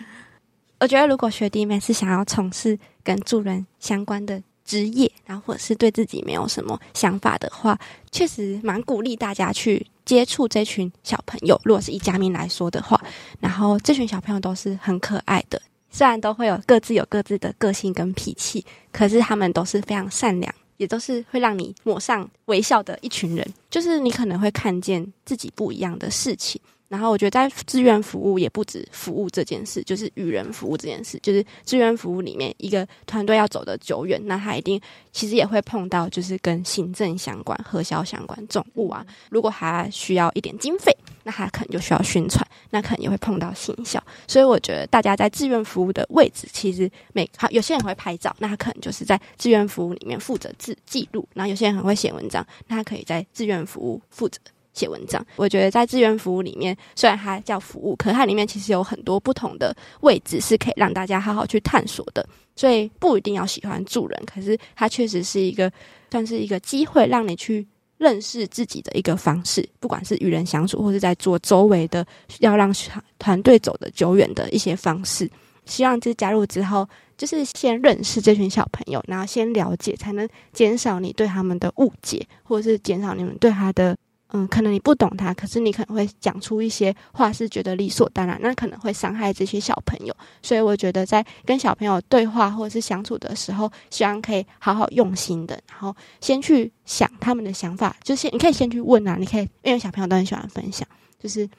[0.79, 7.79] 我觉得如果学弟妹是想要从事跟助人相关的职业，然后或者是对自己没有什么想法的话，
[8.11, 11.59] 确实蛮鼓励大家去接触这群小朋友。
[11.63, 13.01] 如果是以家明来说的话，
[13.39, 15.59] 然后这群小朋友都是很可爱的。
[15.89, 23.53] 虽然都会有各自有各自的个性跟脾气，可是他们都是非常善良，也都是会让你抹上微笑的一群人。
[23.71, 26.61] 就是你可能会看见自己不一样的事情。
[26.89, 31.19] 然后我觉得在志愿服务也不止服务这件事，就是与人服务这件事。
[31.21, 34.79] 就是志愿服务里面一个团队要走得久远，那他一定
[35.11, 39.05] 其实也会碰到就是跟行政相关、核销相关总务啊。
[39.29, 44.01] 如果他需要一点经费，那他可能就需要宣传，那可能也会碰到行销。
[44.25, 54.39] 所以我觉得大家在志愿服务的位置，其实每好有些人会拍照，那他可能就是在志愿服务里面负责记记录；然后有些人很会写文章，那他可以在志愿服务负责。
[54.77, 62.23] 写文章，我觉得在志愿服务里面，虽然它叫服务，可它里面其实有很多不同的位置是可以让大家好好去探索的。
[62.55, 65.71] 所以不一定要喜欢助人，可是它确实是一个
[66.11, 67.67] 算是一个机会，让你去
[67.97, 69.67] 认识自己的一个方式。
[69.79, 72.05] 不管是与人相处，或是在做周围的
[72.39, 72.71] 要让
[73.17, 75.29] 团队走得久远的一些方式。
[75.65, 83.95] 希望就是加入之后，就是先认识这群小朋友，然后先了解，才能减少你对他们的误解，或者是减少你们对他的。
[84.33, 90.15] 嗯，可能你不懂他，可是你可能会讲出一些话是觉得理所当然，那可能会伤害这些小朋友。
[90.41, 100.87] 所以我觉得在跟小朋友对话或者是相处的时候，希望可以好好用心的，然后先去想他们的想法，就先你可以先去问啊，你可以因为小朋友都很喜欢分享，
[101.19, 101.49] 就是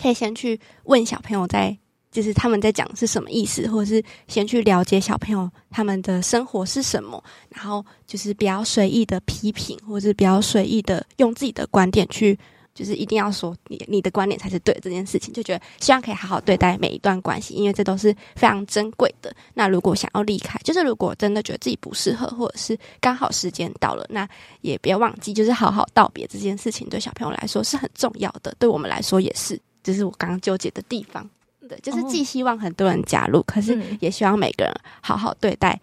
[0.00, 1.78] 可以先去问小朋友在。
[2.16, 12.38] 就是他们在讲是什么意思，或者是先去了解小朋友他们的生活是什么，然后就是比较随意的批评，或者是比较随意的用自己的观点去，
[12.74, 19.30] 就是一定要说你你的观点才是对这件事情，就觉得希望可以好好对待每一段关系，因为这都是非常珍贵的。
[19.52, 24.26] 那如果想要离开，就是如果真的觉得自己不适合，或者是刚好时间到了，那
[24.62, 31.28] 也别忘记，就是好好道别这件事情，对小朋友来说是很重要的，对我们来说也是，这、是我刚刚纠结的地方。
[31.68, 35.80] 对，就是既希望很多人加入，哦、可是也希望每个人好好对待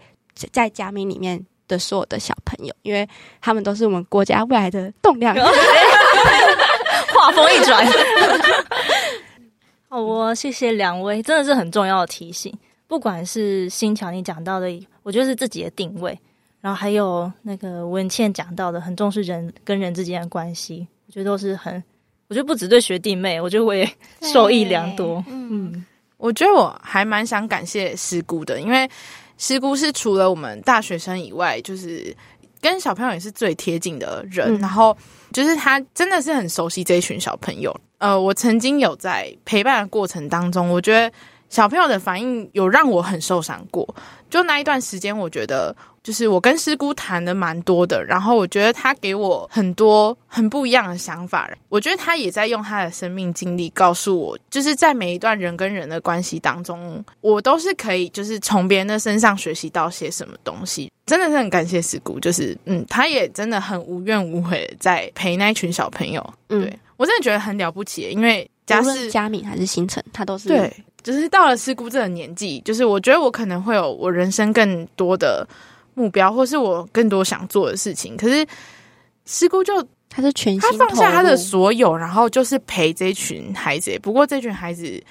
[0.51, 3.07] 在嘉明里面的所有的小朋友，因为
[3.41, 5.35] 他们都是我们国家未来的栋梁。
[7.13, 7.85] 话锋一转，
[9.87, 12.53] 好 哦，谢谢两位，真的是很重要的提醒。
[12.87, 14.67] 不管是新乔你讲到的，
[15.03, 16.19] 我觉得是自己的定位，
[16.59, 21.81] 然后还有那个文倩讲到的，很重视人跟人之间的关系，我觉得都是很。
[22.27, 23.87] 我觉得不只对学弟妹，我觉得我也
[24.21, 25.23] 受益良多。
[25.27, 25.85] 嗯，
[26.17, 28.89] 我觉得我还蛮想感谢师姑的，因为
[29.37, 32.15] 师姑是除了我们大学生以外，就是
[32.59, 34.57] 跟小朋友也是最贴近的人。
[34.57, 34.97] 嗯、然后
[35.31, 37.75] 就是他真的是很熟悉这一群小朋友。
[37.97, 41.13] 呃，我曾经有在陪伴的过程当中，我觉得
[41.49, 43.87] 小朋友的反应有让我很受伤过。
[44.29, 45.75] 就那一段时间，我觉得。
[46.03, 51.49] 就是我跟师姑谈的蛮多的，然后我觉得他给我很多很不一样的想法。
[51.69, 60.91] 我觉得他也在用他的生命经历告诉我，就是在每一段人跟人的关系当中，我都是可以就是从别人的身上学习到些什么东西。
[61.05, 66.33] 真的是很感谢师姑，就是嗯，他也真的很无怨无悔在陪那一群小朋友。
[66.49, 75.47] 嗯，对，我真的觉得很了不起，因为家是佳敏还是星辰，他都是对，就是到了师姑这个年纪，就是我觉得我可能会有我人生更多的。
[75.95, 78.45] 目标，或是我更多想做的事情，可是
[79.25, 79.73] 师姑就
[80.09, 83.97] 他是全心，他放下他的所有，然后就是陪这群孩子。
[84.01, 85.01] 不过这群孩子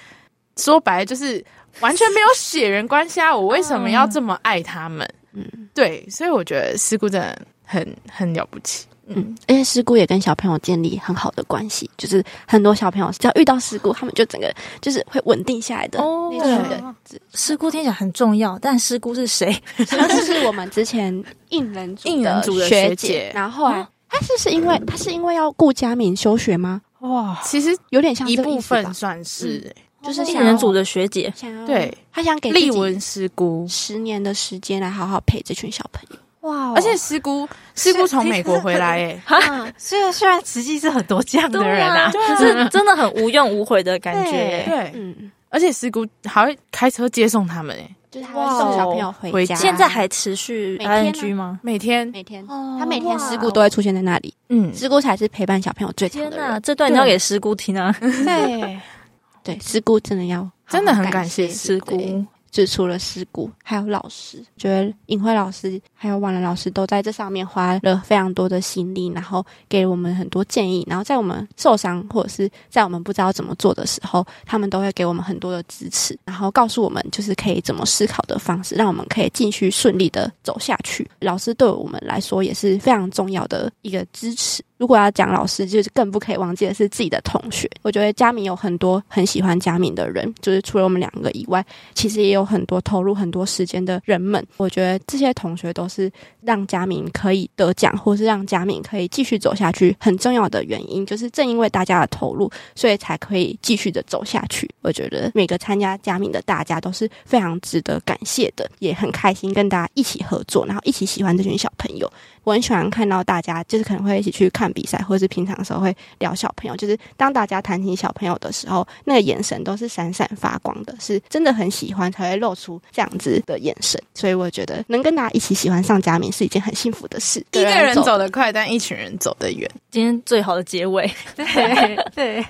[0.57, 1.43] 说白了就是
[1.79, 3.35] 完全没有血缘关系啊！
[3.35, 5.07] 我为什么要这么爱他们？
[5.33, 8.85] 嗯，对，所以我觉得师姑真的很很了不起。
[9.07, 16.01] 嗯，而且师姑也跟小朋友建立很好的关系，就是很多小朋友只要遇到师姑，他们就整个就是会稳定下来的。
[16.01, 19.53] 哦，对，师姑听起来很重要，但师姑是谁？
[19.89, 21.11] 她是我们之前
[21.49, 26.81] 应人应人组的学姐，然后啊，她是是因为她是因为要顾家敏休学吗？
[26.99, 29.69] 哇，其实有点像一部分算是，
[30.01, 31.33] 就是应人组的学姐，
[31.67, 36.17] 对，她想给丽文师姑十年的时间来好好陪这群小朋友。
[36.43, 36.73] 哇！
[36.73, 51.59] 而且师姑师姑从美国回来，哎，哈，虽然虽然实际是很多这样的人啊，可是真的很无怨无悔的感觉，对，嗯，而且师姑还会开车接送他们，哎，就是他会送小朋友回家，现在还持续 ing 吗？
[51.63, 52.07] 每天。
[52.09, 56.37] 每天，他每天师姑都会出现在那里，嗯，师姑才是陪伴小朋友最长的人。
[56.37, 57.95] 天哪，这段你要给师姑听啊！
[57.99, 58.79] 对，
[59.43, 62.25] 对，师姑真的要真的很感谢师姑。
[62.53, 70.85] 就除了师姑，还有老师，觉得尹慧老师还有婉兰老师都在这上面花了非常多的心力，然后给我们很多建议。
[70.87, 81.09] 然后在我们受伤或者是在我们不知道怎么做的时候，他们都会给我们很多的支持，然后告诉我们就是可以怎么思考的方式，让我们可以继续顺利的走下去。
[81.21, 84.63] 老师对我们来说也是非常重要的一个支持。
[84.83, 87.71] 如果要讲老师，就是更不可以忘记的是自己的同学。
[87.83, 94.45] 我觉得嘉明有很多很喜欢嘉明的人，就是除了我们两个以外，其实也有很多投入很多时间的人们。
[94.57, 96.11] 我觉得这些同学都是
[96.41, 101.05] 让嘉明可以得奖，或是让嘉明可以继续走下去很重要的原因。
[101.05, 104.69] 就是正因为大家的投入，所以才可以继续的走下去。
[104.81, 112.11] 我觉得每个参加嘉明的大家都是非常值得感谢的，也很开心跟大家一起合作，然后一起喜欢这群小朋友。
[112.43, 116.75] 我很喜欢看到大家，就是可能会一起去看比赛，或者是平常的时候会聊小朋友。
[116.75, 124.01] 就是当大家谈起小朋友的时候，那个眼神都是闪闪发光的，是真的很喜欢才会露出这样子的眼神。
[124.13, 127.39] 所以我觉得能跟大家一起喜欢上佳明是一件很幸福的事。
[127.51, 129.69] 一个人走得快，但一群人走得远。
[129.89, 132.45] 今天最好的结尾，对 对。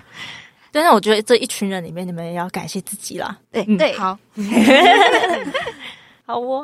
[0.72, 3.38] 但是我觉得这一群人里面，你们也要感谢自己啦。
[3.52, 4.18] 对对，好，
[6.26, 6.64] 好哦。